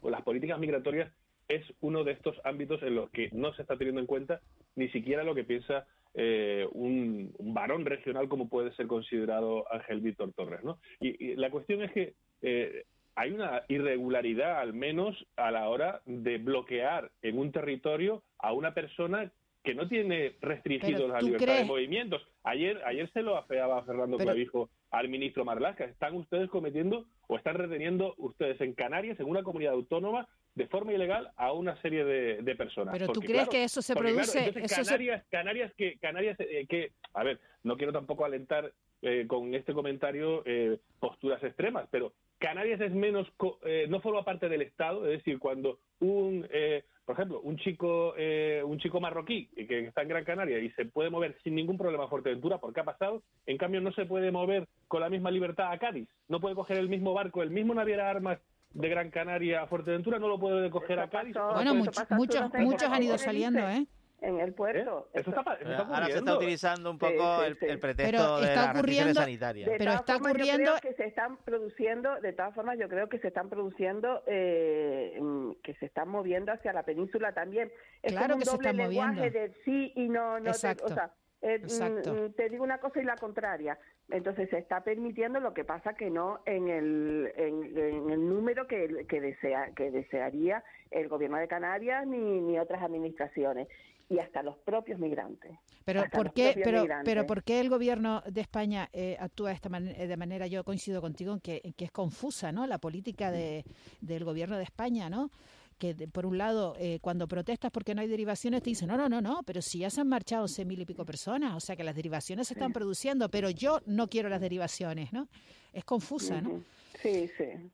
[0.00, 1.12] o las políticas migratorias,
[1.46, 4.40] es uno de estos ámbitos en los que no se está teniendo en cuenta
[4.74, 10.32] ni siquiera lo que piensa eh, un, varón regional como puede ser considerado Ángel Víctor
[10.32, 10.64] Torres.
[10.64, 10.80] ¿no?
[10.98, 12.86] Y, y la cuestión es que eh,
[13.16, 18.74] hay una irregularidad, al menos a la hora de bloquear en un territorio a una
[18.74, 19.32] persona
[19.64, 22.22] que no tiene restringidos la ¿tú libertad de movimientos.
[22.44, 25.84] Ayer, ayer se lo afeaba Fernando Pero- Clavijo al ministro Marlaska.
[25.84, 30.92] Están ustedes cometiendo o están reteniendo ustedes en Canarias, en una comunidad autónoma, de forma
[30.92, 32.92] ilegal a una serie de, de personas.
[32.96, 36.36] Pero ¿tú crees claro, que eso se porque, produce- eso se- Canarias, Canarias que, Canarias
[36.38, 41.88] eh, que, a ver, no quiero tampoco alentar eh, con este comentario eh, posturas extremas,
[41.90, 46.46] pero Canarias es menos, co- eh, no forma parte del Estado, es decir, cuando un,
[46.50, 50.70] eh, por ejemplo, un chico, eh, un chico marroquí que está en Gran Canaria y
[50.72, 54.04] se puede mover sin ningún problema a Fuerteventura, porque ha pasado, en cambio no se
[54.06, 57.50] puede mover con la misma libertad a Cádiz, no puede coger el mismo barco, el
[57.50, 58.38] mismo naviera armas
[58.74, 61.34] de Gran Canaria a Fuerteventura, no lo puede coger a Cádiz.
[61.54, 62.34] Bueno, much- muchos,
[62.64, 63.86] muchos han ido saliendo, ¿eh?
[64.22, 65.08] En el puerto.
[65.12, 67.66] Eso está, eso está Ahora se está utilizando un poco sí, el, sí.
[67.66, 69.70] el pretexto de está las restricciones sanitarias.
[69.70, 72.88] De Pero está formas, ocurriendo- Yo creo que se están produciendo, de todas formas, yo
[72.88, 77.70] creo que se están produciendo, eh, mm, que se están moviendo hacia la península también.
[78.02, 79.38] Es Claro como que un se doble están lenguaje moviendo.
[79.38, 80.84] de sí y no, no te- Exacto.
[80.86, 81.10] o sea,
[81.42, 82.14] eh, mm, Exacto.
[82.14, 83.78] mm, te digo una cosa y la contraria.
[84.08, 88.66] Entonces se está permitiendo lo que pasa que no en el, en, en el número
[88.66, 93.68] que, que desea que desearía el gobierno de Canarias ni, ni otras administraciones
[94.08, 95.58] y hasta los propios migrantes.
[95.84, 97.12] Pero ¿por qué, pero, migrantes.
[97.12, 100.46] pero ¿por qué el gobierno de España eh, actúa de esta man- eh, de manera?
[100.46, 102.66] Yo coincido contigo en que, en que es confusa, ¿no?
[102.66, 103.64] La política de,
[104.00, 105.30] del gobierno de España, ¿no?
[105.78, 109.08] Que por un lado, eh, cuando protestas porque no hay derivaciones, te dicen, no, no,
[109.08, 111.76] no, no, pero si ya se han marchado once mil y pico personas, o sea
[111.76, 115.28] que las derivaciones se están produciendo, pero yo no quiero las derivaciones, ¿no?
[115.72, 116.62] Es confusa, ¿no?
[117.02, 117.70] Sí, sí.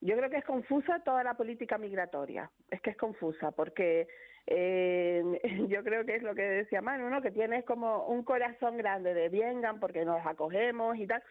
[0.00, 2.50] Yo creo que es confusa toda la política migratoria.
[2.70, 4.06] Es que es confusa porque
[4.46, 5.22] eh,
[5.68, 7.22] yo creo que es lo que decía Manu, ¿no?
[7.22, 11.22] Que tienes como un corazón grande de vengan porque nos acogemos y tal,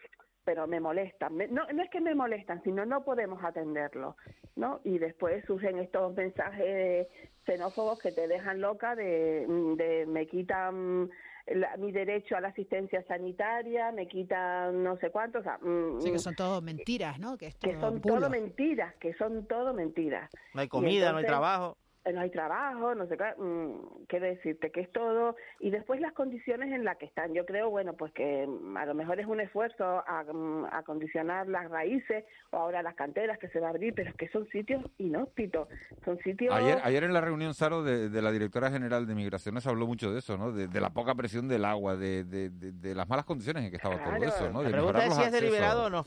[0.44, 1.34] pero me molestan.
[1.34, 4.16] Me- no, no es que me molestan, sino no podemos atenderlo,
[4.56, 4.80] ¿no?
[4.84, 7.06] Y después surgen estos mensajes
[7.46, 9.46] xenófobos que te dejan loca de,
[9.76, 11.10] de me quitan
[11.46, 16.00] la- mi derecho a la asistencia sanitaria, me quitan no sé cuánto, o sea, mm,
[16.00, 17.36] Sí, que son todo mentiras, ¿no?
[17.36, 20.30] Que, es que son todo mentiras, que son todo mentiras.
[20.54, 21.76] No hay comida, no hay trabajo.
[22.12, 26.72] No hay trabajo, no sé qué, mm, decirte que es todo, y después las condiciones
[26.72, 27.34] en las que están.
[27.34, 31.48] Yo creo, bueno, pues que mm, a lo mejor es un esfuerzo a, mm, acondicionar
[31.48, 34.46] las raíces o ahora las canteras que se va a abrir, pero es que son
[34.48, 35.68] sitios inhóspitos,
[36.04, 36.54] son sitios...
[36.54, 40.12] Ayer, ayer en la reunión, Saro, de, de la directora general de Migraciones habló mucho
[40.12, 40.52] de eso, ¿no?
[40.52, 43.70] De, de la poca presión del agua, de, de, de- de las malas condiciones en
[43.70, 44.62] que estaba todo eso, ¿no?
[44.62, 45.40] De La pregunta es los si es accesos.
[45.40, 46.04] deliberado o no.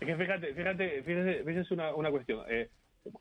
[0.00, 2.44] Es que fíjate, fíjate, fíjese, fíjese una, una cuestión.
[2.48, 2.68] Eh,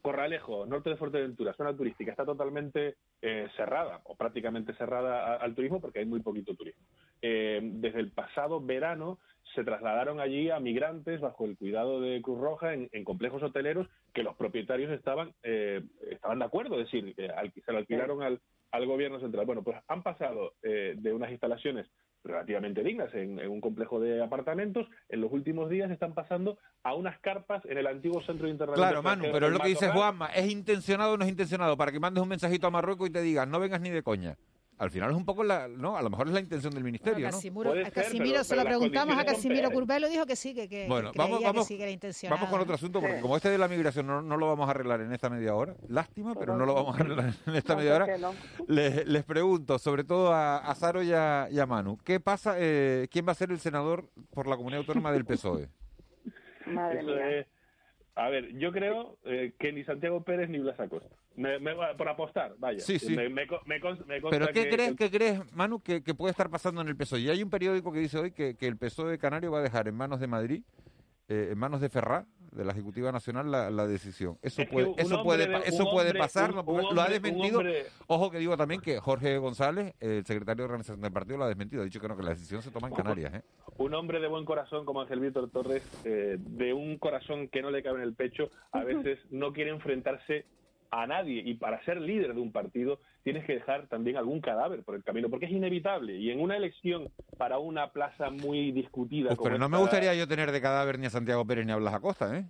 [0.01, 5.55] Corralejo, norte de Fuerteventura, zona turística, está totalmente eh, cerrada o prácticamente cerrada a- al
[5.55, 6.85] turismo porque hay muy poquito turismo.
[7.21, 9.19] Eh, desde el pasado verano
[9.53, 13.87] se trasladaron allí a migrantes bajo el cuidado de Cruz Roja en, en complejos hoteleros
[14.13, 18.39] que los propietarios estaban eh, estaban de acuerdo, es decir, se lo alquilaron al,
[18.71, 19.45] al gobierno central.
[19.45, 21.87] Bueno, pues han pasado eh, de unas instalaciones
[22.25, 26.93] relativamente dignas en, en un complejo de apartamentos, en los últimos días están pasando a
[26.93, 28.89] unas carpas en el antiguo centro de internamiento.
[28.89, 29.89] Claro, Manu, pero es lo que dice.
[29.89, 31.77] Juanma, ¿es intencionado o no es intencionado?
[31.77, 34.35] Para que mandes un mensajito a Marruecos y te digas, no vengas ni de coña.
[34.77, 35.95] Al final es un poco la, ¿no?
[35.95, 37.31] A lo mejor es la intención del ministerio, ¿no?
[37.31, 41.13] Casimiro, a Casimiro se lo preguntamos a Casimiro Curbelo, dijo que sí, que, que, Bueno,
[41.13, 42.37] que vamos, creía vamos, que sí que era intencionado.
[42.37, 44.71] vamos con otro asunto, porque como este de la migración no, no lo vamos a
[44.71, 47.79] arreglar en esta media hora, lástima, pero no lo vamos a arreglar en esta No,
[47.79, 48.05] media hora.
[48.05, 48.33] ¿por qué no?
[48.67, 52.55] Les, les pregunto, sobre todo a, a Saro y a, y a Manu, ¿qué pasa,
[52.57, 55.69] eh, quién va a ser el senador por la comunidad autónoma del PSOE?
[56.67, 57.47] Madre mía.
[58.15, 61.09] A ver, yo creo eh, que ni Santiago Pérez ni Blas Acosta.
[61.35, 62.79] Me, me por apostar, vaya.
[62.79, 63.15] Sí, sí.
[63.15, 66.81] Me, me ¿Pero qué que- crees, que- qué crees, Manu, que, que puede estar pasando
[66.81, 67.19] en el PSOE?
[67.19, 69.63] Y hay un periódico que dice hoy que, que el PSOE de Canario va a
[69.63, 70.63] dejar en manos de Madrid,
[71.27, 74.37] eh, en manos de Ferrá, de la Ejecutiva Nacional, la, la decisión.
[74.41, 77.61] Eso Es puede, eso puede, de- eso puede hombre- pasar, lo ha desmentido.
[78.07, 81.47] Ojo que digo también que Jorge González, el secretario de organización del partido, lo ha
[81.49, 81.81] desmentido.
[81.81, 83.33] Ha dicho que no, que la decisión se toma en Canarias.
[83.33, 83.41] ¿eh?
[83.77, 87.71] un hombre de buen corazón como Ángel Víctor Torres, eh, de un corazón que no
[87.71, 90.45] le cabe en el pecho, a veces no quiere enfrentarse
[91.01, 94.83] a nadie y para ser líder de un partido tienes que dejar también algún cadáver
[94.83, 99.31] por el camino porque es inevitable y en una elección para una plaza muy discutida
[99.31, 101.71] Uf, como pero no me gustaría yo tener de cadáver ni a Santiago Pérez ni
[101.71, 102.45] a Blas Acosta, ¿eh?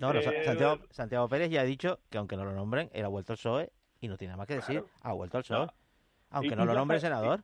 [0.00, 3.04] No, no, Eh, Santiago, Santiago Pérez ya ha dicho que aunque no lo nombren, él
[3.04, 4.82] ha vuelto al PSOE y no tiene nada más que decir.
[5.02, 5.66] Ha vuelto al PSOE.
[6.30, 7.40] Aunque Y- no lo nombre senador.
[7.40, 7.42] Y,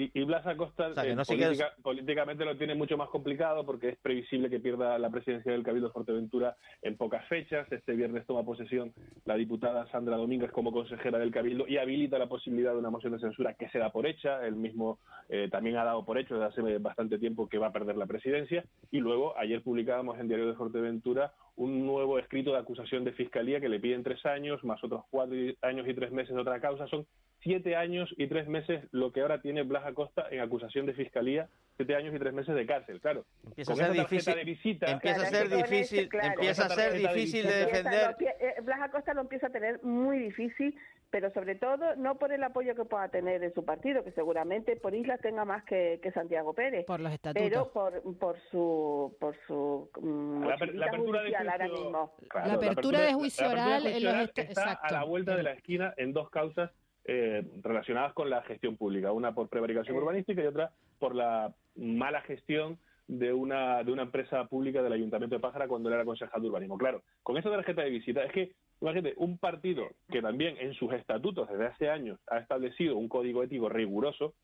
[0.00, 3.88] y Blas Acosta O sea, que eh, política- políticamente lo tiene mucho más complicado porque
[3.90, 7.70] es previsible que pierda la presidencia del Cabildo de Fuerteventura en pocas fechas.
[7.72, 8.92] Este viernes toma posesión
[9.24, 13.12] la diputada Sandra Domínguez como consejera del Cabildo y habilita la posibilidad de una moción
[13.12, 14.46] de censura que se da por hecha.
[14.46, 17.72] Él mismo eh, también ha dado por hecho desde hace bastante tiempo que va a
[17.72, 18.64] perder la presidencia.
[18.90, 23.60] Y luego, ayer publicábamos en Diario de Fuerteventura un nuevo escrito de acusación de fiscalía
[23.60, 26.60] que le piden tres años, más otros cuatro y- años y tres meses de otra
[26.60, 26.86] causa.
[26.86, 27.04] Son
[27.42, 31.48] siete años y tres meses lo que ahora tiene Blas Acosta en acusación de fiscalía,
[31.76, 33.24] siete años y tres meses de cárcel, claro.
[33.44, 36.28] Empieza a ser difícil- de visita, empieza a ser difícil, este, claro.
[36.34, 38.16] empieza a ser difícil de defender.
[38.20, 40.76] eh, Blas Acosta lo empieza a tener muy difícil,
[41.10, 44.76] pero sobre todo no por el apoyo que pueda tener en su partido, que seguramente
[44.76, 46.84] por Islas tenga más que, que Santiago Pérez.
[46.86, 47.48] Por los estatutos.
[47.48, 52.12] Pero por, por su por su La apertura de judicial ahora juicio- mismo.
[52.28, 54.86] Claro, La apertura de juicio la apertura oral de en juicio está exacto.
[54.86, 56.70] a la vuelta de la esquina en dos causas
[57.04, 62.20] eh, relacionadas con la gestión pública, una por prevaricación urbanística y otra por la mala
[62.22, 66.42] gestión de una de una empresa pública del Ayuntamiento de Pájara cuando él era concejal
[66.42, 66.76] de urbanismo.
[66.76, 70.92] Claro, con esa tarjeta de visita es que imagínate un partido que también en sus
[70.92, 74.34] estatutos desde hace años ha establecido un código ético riguroso,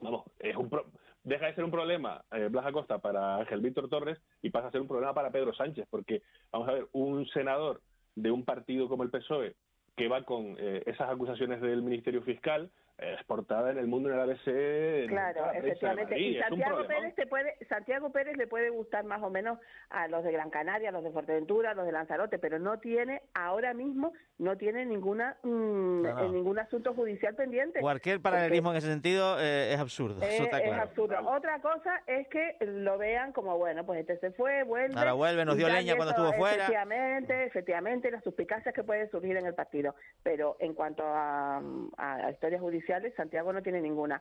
[0.00, 0.86] vamos, es un pro-
[1.22, 4.70] deja de ser un problema eh, Blas Acosta para Ángel Víctor Torres y pasa a
[4.70, 6.22] ser un problema para Pedro Sánchez, porque
[6.52, 7.80] vamos a ver, un senador
[8.14, 9.54] de un partido como el PSOE
[9.96, 14.08] que va con eh, esas acusaciones del Ministerio Fiscal eh, es portada en el mundo
[14.08, 14.46] en el ABC.
[14.46, 16.14] en Claro, de efectivamente.
[16.14, 16.86] Madrid, Y Santiago.
[16.86, 19.58] Pérez, te puede, Santiago Pérez le puede gustar más o menos
[19.90, 22.78] a los de Gran Canaria, a los de Fuerteventura, a los de Lanzarote, pero no
[22.78, 26.24] tiene, ahora mismo, no tiene ninguna mm, No, no.
[26.24, 27.80] eh, ningún asunto judicial pendiente.
[27.80, 30.22] Cualquier paralelismo en ese sentido eh, es absurdo.
[30.22, 30.82] Eh, Eso está es claro.
[30.82, 31.16] absurdo.
[31.30, 34.94] Otra cosa es que lo vean como, bueno, pues este se fue, vuelve.
[34.96, 36.64] Ahora vuelve, nos dio leña cuando eso, estuvo fuera.
[36.64, 39.94] Efectivamente, efectivamente, las suspicacias que pueden surgir en el partido.
[40.22, 41.60] Pero en cuanto a,
[41.96, 42.83] a historias judiciales,
[43.16, 44.20] Santiago no tiene ninguna.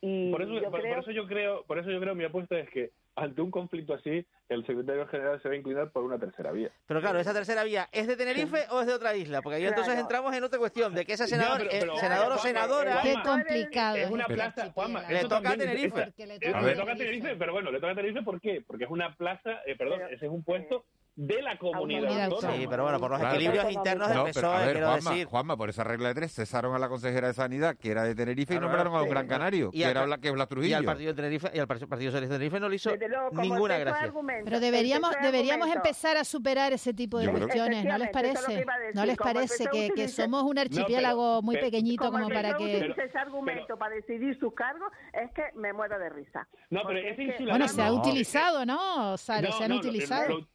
[0.00, 2.24] Y Por eso, yo por- por creo eso yo creo, por eso yo creo mi
[2.24, 6.02] apuesta es que ante un conflicto así, el secretario general se va a inclinar por
[6.02, 6.68] una tercera vía.
[6.86, 9.40] Pero claro, esa tercera vía, ¿es de Tenerife o es de otra isla?
[9.40, 12.32] Porque ahí entonces entramos en otra cuestión, de que ese senador, Ya, pero- pero- senador
[12.32, 13.00] o senadora...
[13.02, 13.96] Qué complicado.
[13.96, 14.70] Es una plaza.
[14.72, 16.12] Juanma, Le toca a Tenerife.
[16.16, 16.96] le toca a Tenerife.
[16.96, 18.62] Tenerife, pero bueno, le toca a Tenerife ¿por qué?
[18.66, 20.84] Porque es una plaza, eh, perdón, Pero, ese es un puesto
[21.16, 22.56] de la comunidad autónoma.
[22.56, 23.34] Sí, pero bueno, por los Claro.
[23.36, 25.26] equilibrios internos del No, pero, PSOE, a ver, quiero Juanma, decir.
[25.26, 28.14] Juanma, por esa regla de tres, cesaron a la consejera de Sanidad, que era de
[28.16, 29.10] Tenerife, y Claro, nombraron a un sí.
[29.10, 30.76] gran canario, Y que al era pa- Bla- que es Blas Y Trujillo.
[30.76, 33.78] al partido de Tenerife, y al Partido Socialista de Tenerife no le hizo luego, ninguna
[33.78, 34.04] gracia.
[34.04, 38.08] argumento, Pero el deberíamos deberíamos empezar a superar ese tipo de Yo cuestiones, ¿no les
[38.08, 38.52] es parece?
[38.52, 42.56] decir, ¿No les parece que, que somos un No, archipiélago muy pero- pequeñito como, para
[42.56, 42.92] que...
[43.04, 46.46] ese argumento para decidir sus cargos, es que me muero de risa.
[46.70, 47.94] No, pero ese Bueno, se ha No.
[47.94, 49.10] utilizado, ¿no?
[49.10, 50.46] No, se han no, utilizado.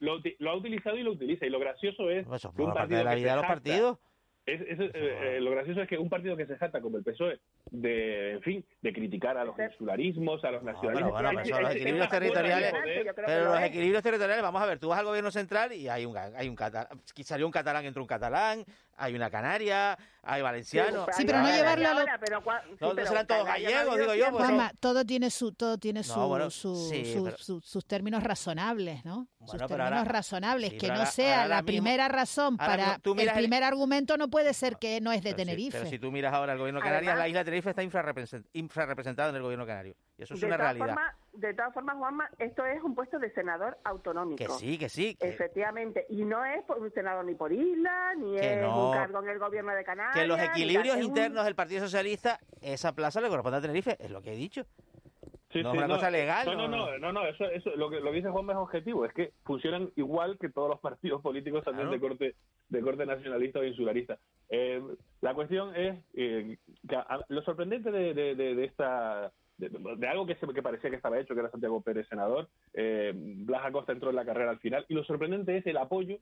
[0.50, 1.46] Lo, ha utilizado y lo utiliza.
[1.46, 3.98] Y lo gracioso es que un partido de la vida de los partidos.
[4.54, 7.04] Es- es, eh, eh, lo gracioso es que un partido que se jata como el
[7.04, 7.40] PSOE
[7.72, 11.12] de, en fin, de criticar a los insularismos, a los Bueno, nacionalismos.
[11.12, 12.72] bueno, pero son hay- los de territoriales.
[12.72, 16.06] poder- Pero los equilibrios territoriales, vamos a ver, tú vas al gobierno central y hay
[16.06, 18.64] un, hay un catalán, salió un catalán, entró un catalán,
[19.02, 21.06] hay una canaria, hay valenciano.
[21.14, 22.06] Sí, pero no llevarlo a lo-
[22.82, 24.32] No, no serán todos gallegos, digo yo.
[24.32, 27.86] pues todo tiene su todo tiene No, su, bueno, su- sí, su- pero- su- sus
[27.86, 29.28] términos razonables, ¿no?
[29.40, 31.68] sus Bueno, pero términos ahora- razonables, sí, que pero no ahora- sea ahora la mismo-
[31.68, 35.12] primera razón para mismo tú el miras el- primer argumento no puede ser que no
[35.12, 35.78] es de Pero sí, Tenerife.
[35.78, 37.84] pero si tú miras ahora el gobierno de Canarias, Además- la isla de Tenerife está
[37.84, 39.96] infrarrepresent- infrarrepresentada en el gobierno canario.
[40.18, 40.96] Y eso es de una realidad.
[41.34, 44.38] de todas formas, Juanma, esto es un puesto de senador autonómico.
[44.38, 45.16] Que sí, que sí.
[45.16, 48.90] que- Efectivamente, y no es por un senador ni por isla, ni Que es no.
[48.90, 50.16] un cargo en el gobierno de Canarias.
[50.16, 54.10] que los equilibrios un- internos del Partido Socialista, esa plaza le corresponde a Tenerife, es
[54.12, 54.66] lo que he dicho.
[55.52, 56.46] Sí, no sí, es una cosa legal.
[56.46, 59.04] No, no, no, no, no, eso, eso, lo, que, lo que dice Juanma es objetivo,
[59.06, 62.36] es que funcionan igual que todos los partidos políticos también de corte
[62.70, 64.20] de corte nacionalista o insularista.
[64.50, 64.80] Eh,
[65.22, 70.08] la cuestión es eh, que a- lo sorprendente de, de- de- de esta de, de
[70.08, 73.66] algo que, se, que parecía que estaba hecho, que era Santiago Pérez senador, eh, Blas
[73.66, 76.18] Acosta entró en la carrera al final, y lo sorprendente es el apoyo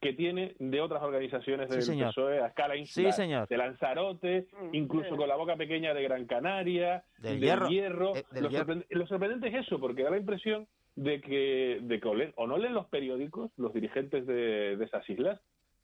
[0.00, 2.08] que tiene de otras organizaciones Sí, del señor.
[2.08, 3.48] PSOE a escala insular, Sí, señor.
[3.48, 7.68] de Lanzarote, incluso con la boca pequeña de Gran Canaria, Del del, Hierro.
[7.68, 8.16] Hierro.
[8.16, 8.58] Eh, del lo, Hierro.
[8.64, 12.32] sorprendente, lo sorprendente es eso, porque da la impresión de que, de que o, leen-
[12.36, 15.38] o no leen los periódicos los dirigentes de, de esas islas,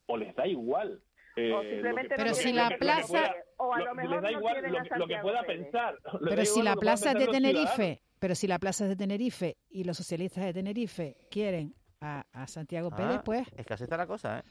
[0.06, 1.00] o les da igual.
[1.36, 4.22] eh, O simplemente lo que- quieren lo la plaza- pueda- O a lo- lo les
[4.22, 5.98] da igual lo, que- lo que pueda pensar.
[6.30, 7.26] Pero si la plaza es de.
[7.28, 11.74] Tenerife, pero si la plaza es de Tenerife y los socialistas de Tenerife quieren
[12.07, 14.42] a, a Santiago Pérez, Ah, pues, Es que así está la cosa, ¿eh?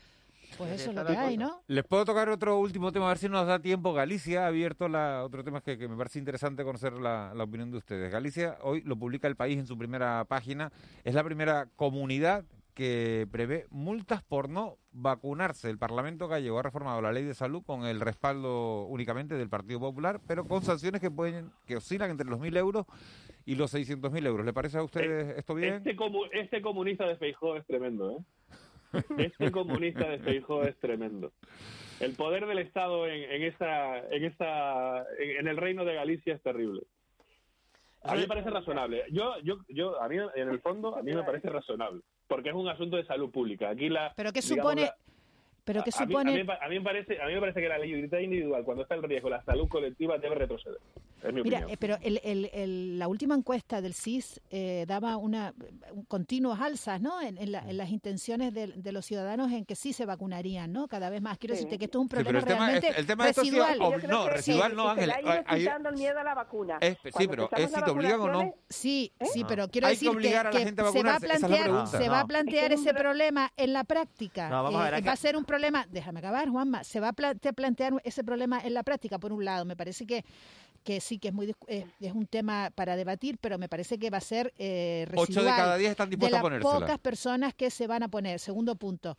[0.58, 1.38] pues eso es lo que hay.
[1.38, 1.62] ¿no?
[1.68, 3.93] Les puedo tocar otro último tema, a ver si nos da tiempo.
[3.93, 7.72] Galicia ha abierto la, otro tema que, que me parece interesante conocer la, la opinión
[7.72, 8.12] de ustedes.
[8.12, 10.72] Galicia hoy lo publica el país en su primera página.
[11.03, 12.45] Es la primera comunidad
[12.76, 15.70] que prevé multas por no vacunarse.
[15.70, 19.80] El Parlamento gallego ha reformado la ley de salud con el respaldo únicamente del Partido
[19.80, 22.86] Popular, pero con sanciones que pueden que oscilan entre los 1.000 euros
[23.46, 24.46] y los 600.000 euros.
[24.46, 25.76] ¿Le parece a ustedes esto bien?
[25.76, 28.24] Este, comu- este comunista de Feijó es tremendo, ¿eh?
[29.18, 31.32] Este comunista de Feijó es tremendo.
[32.02, 36.34] El poder del Estado en, en esta, en esta, en, en el reino de Galicia
[36.36, 36.84] es terrible.
[38.08, 39.03] A mí me parece razonable.
[39.12, 42.56] Yo, yo, yo, a mí, en el fondo, a mí me parece razonable, porque es
[42.56, 43.70] un asunto de salud pública.
[43.70, 44.95] Aquí la, Pero ¿qué supone, la-
[45.66, 47.39] pero qué a- a mí- supone A mí, a mí me parece, a mí me
[47.41, 50.78] parece que la libertad individual, cuando está en riesgo la salud colectiva, debe retroceder.
[51.24, 51.70] Es mi Mira, opinión.
[51.72, 55.53] eh, pero el, el- el- la última encuesta del CIS eh, daba una
[55.91, 57.20] un- continuas alzas, ¿no?
[57.22, 60.72] En, en la- en las intenciones de, de los ciudadanos en que sí se vacunarían,
[60.72, 60.88] ¿no?
[60.88, 61.38] Cada vez más.
[61.39, 61.61] Quiero Sí.
[61.63, 63.41] decirte que esto es un Sí, pero problema el tema- realmente el tema de esto
[63.43, 63.82] sí, residual.
[63.82, 65.03] o- Yo creo no, residual que- no, Ángel.
[65.03, 66.78] Se le ha ido Hay- quitando el miedo a la vacuna.
[66.82, 68.53] Es- sí, pero ¿es si te obligan o no?
[68.70, 69.26] Sí, ¿Eh?
[69.34, 72.09] sí, pero quiero decir que obligar a la gente a se va a plantear, se
[72.09, 74.49] va a plantear ese pro- problema en la práctica.
[74.49, 75.55] No, vamos a ver, Eh, es va a ser un problema,
[75.89, 79.43] déjame acabar, Juanma, se va a plante- plantear ese problema en la práctica, por un
[79.45, 79.66] lado.
[79.66, 80.24] Me parece que
[80.84, 84.12] que sí que es muy eh, es un tema para debatir, pero me parece que
[84.12, 85.28] va a ser eh, residual.
[85.32, 86.80] Ocho de cada diez están dispuestos de a las ponérsela.
[86.86, 88.39] pocas personas que se van a poner.
[88.39, 89.16] Segundo punto.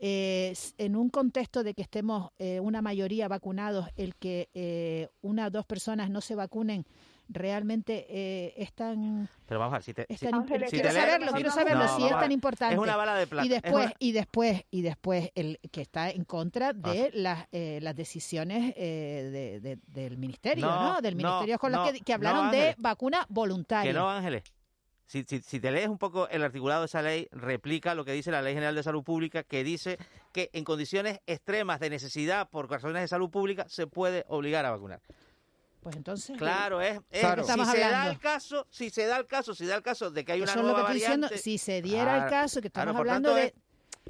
[0.00, 5.46] eh, en un contexto de que estemos eh, una mayoría vacunados, el que eh, una
[5.46, 6.84] o dos personas no se vacunen
[7.28, 10.58] realmente eh, es tan Pero vamos a ver, si te, es si- tan imp- si
[10.58, 12.74] te quiero lees- saberlo, quiero saberlo, No, si es tan importante.
[12.74, 13.46] Es una bala de plata.
[13.46, 17.10] Y es después, una- y después, y después el que está en contra de Ah.
[17.14, 21.00] las, eh, las decisiones eh, de- de- del ministerio, No, ¿no?
[21.00, 23.90] Del no, ministerio con los no, que, que no, hablaron de vacuna voluntaria.
[23.92, 24.42] Que no, Ángeles.
[25.06, 28.12] Si, si, si te lees un poco el articulado de esa ley, replica lo que
[28.12, 29.96] dice la Ley General de Salud Pública, que dice
[30.32, 34.70] que en condiciones extremas de necesidad por razones de salud pública se puede obligar a
[34.70, 35.00] vacunar.
[35.88, 36.36] Pues entonces.
[36.36, 37.44] Claro, es, es- Claro.
[37.44, 40.22] si se da el caso, si se da el caso, si da el caso de
[40.22, 41.24] que hay una Eso es lo nueva que estoy diciendo.
[41.28, 43.44] variante, Si se diera el caso, que estamos claro, hablando de.
[43.46, 43.54] es-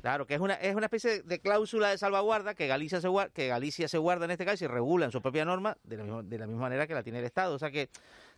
[0.02, 3.32] claro, que es una es una especie de cláusula de salvaguarda que Galicia se guarda,
[3.32, 6.02] que Galicia se guarda en este caso y regula en su propia norma de la
[6.02, 7.90] misma, de la misma manera que la tiene el Estado, o sea que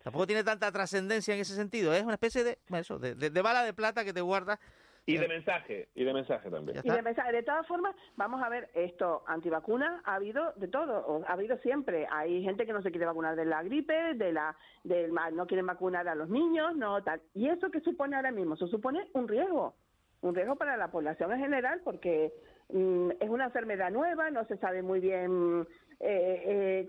[0.02, 3.40] tampoco tiene tanta trascendencia en ese sentido, es una especie de eso, de, de- de
[3.42, 4.60] bala de plata que te guarda
[5.06, 6.78] Y de mensaje, y de mensaje también.
[6.84, 7.32] Y de, mensaje.
[7.32, 11.56] de todas formas, vamos a ver, esto, antivacuna ha habido de todo, o ha habido
[11.58, 12.06] siempre.
[12.10, 15.46] Hay gente que no se quiere vacunar de la gripe, de la, del ma- no
[15.46, 17.20] quieren vacunar a los niños, no tal.
[17.34, 18.54] ¿Y eso qué supone ahora mismo?
[18.54, 19.74] Eso supone un riesgo.
[20.22, 22.32] un riesgo para la población en general porque
[22.68, 25.66] mm, es una enfermedad nueva, no se sabe muy bien
[25.98, 26.88] eh, eh,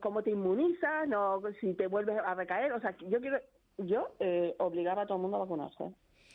[0.00, 3.38] cómo te inmunizas, no si te vuelves a recaer, o sea, que yo quiero
[3.78, 5.84] yo eh, obligaba a todo el mundo a vacunarse.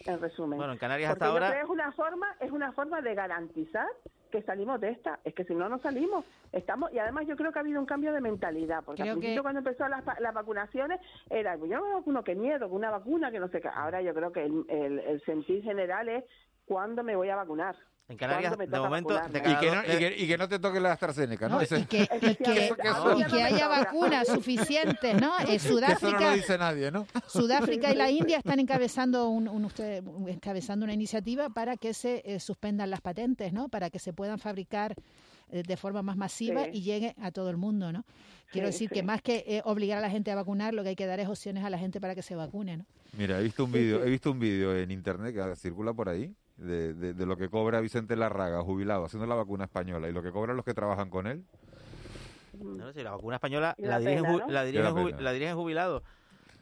[0.05, 0.57] En resumen.
[0.57, 3.13] Bueno, en Canarias Porque hasta ahora- creo que es una forma, es una forma de
[3.15, 3.87] garantizar
[4.31, 5.19] que salimos de esta.
[5.25, 6.23] Es que si no, no salimos.
[6.53, 9.19] Estamos y además yo creo que ha habido un cambio de mentalidad, porque Creo al
[9.19, 10.99] principio que- cuando empezó las, pa- las vacunaciones
[11.29, 13.67] era, yo no me vacuno, qué miedo, que una vacuna, que no sé qué.
[13.67, 16.23] Ahora yo creo que el, el, el sentir general es
[16.65, 17.75] cuándo me voy a vacunar.
[18.12, 20.59] En Canarias, ¿Cuándo me de momento, Y que, no, y, que, y que no te
[20.59, 21.55] toque la AstraZeneca, ¿no?
[21.55, 25.32] No, Ese- y que, y que- Eso que eso- y que haya vacunas suficientes, ¿no?
[25.41, 27.07] Eh, que eso no lo Sudáfrica, dice nadie, ¿no?
[27.28, 32.22] Sudáfrica y la India están encabezando un, un- usted- encabezando una iniciativa para que se
[32.26, 33.70] eh, suspendan las patentes, ¿no?
[33.70, 34.93] Para que se puedan fabricar
[35.49, 36.70] eh, de forma más masiva Sí.
[36.74, 38.03] y llegue a todo el mundo, ¿no?
[38.51, 38.95] Quiero Sí, decir sí.
[38.95, 41.20] que más que eh, obligar a la gente a vacunar, lo que hay que dar
[41.22, 42.86] es opciones a la gente para que se vacune, ¿no?
[43.18, 44.07] Mira, he visto un vídeo, sí.
[44.07, 47.49] he visto un vídeo en internet que circula por ahí de, de, de lo que
[47.49, 51.09] cobra Vicente Larraga, jubilado, haciendo la vacuna española, y lo que cobran los que trabajan
[51.09, 51.43] con él.
[52.59, 54.51] No, si la vacuna española la, la dirigen, pena, ju- ¿no?
[54.51, 55.22] la, dirigen, Y la ju- pena.
[55.22, 56.03] la dirigen jubilados,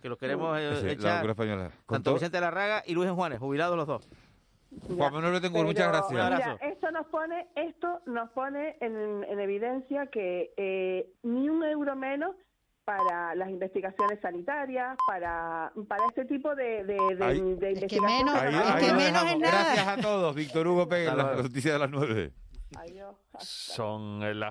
[0.01, 1.13] que los queremos eh, Ese, la echar.
[1.15, 1.71] vacuna española.
[1.85, 4.07] Con Tanto todo- Vicente Larraga y Luis Juanes, jubilados los dos.
[4.87, 6.11] Juan Manuel Betancourt, muchas gracias.
[6.11, 11.95] Mira, esto nos pone, esto nos pone en, en evidencia que eh, ni un euro
[11.95, 12.35] menos
[12.89, 18.01] para las investigaciones sanitarias, para, para este tipo de, de, de, Ahí- de Es que
[18.01, 19.63] menos- Ahí- es que menos es nada.
[19.75, 20.33] Gracias a todos.
[20.35, 22.33] Víctor Hugo Pérez, la noticia de las nueve.
[22.77, 23.15] Adiós.
[23.39, 24.47] Son eh, las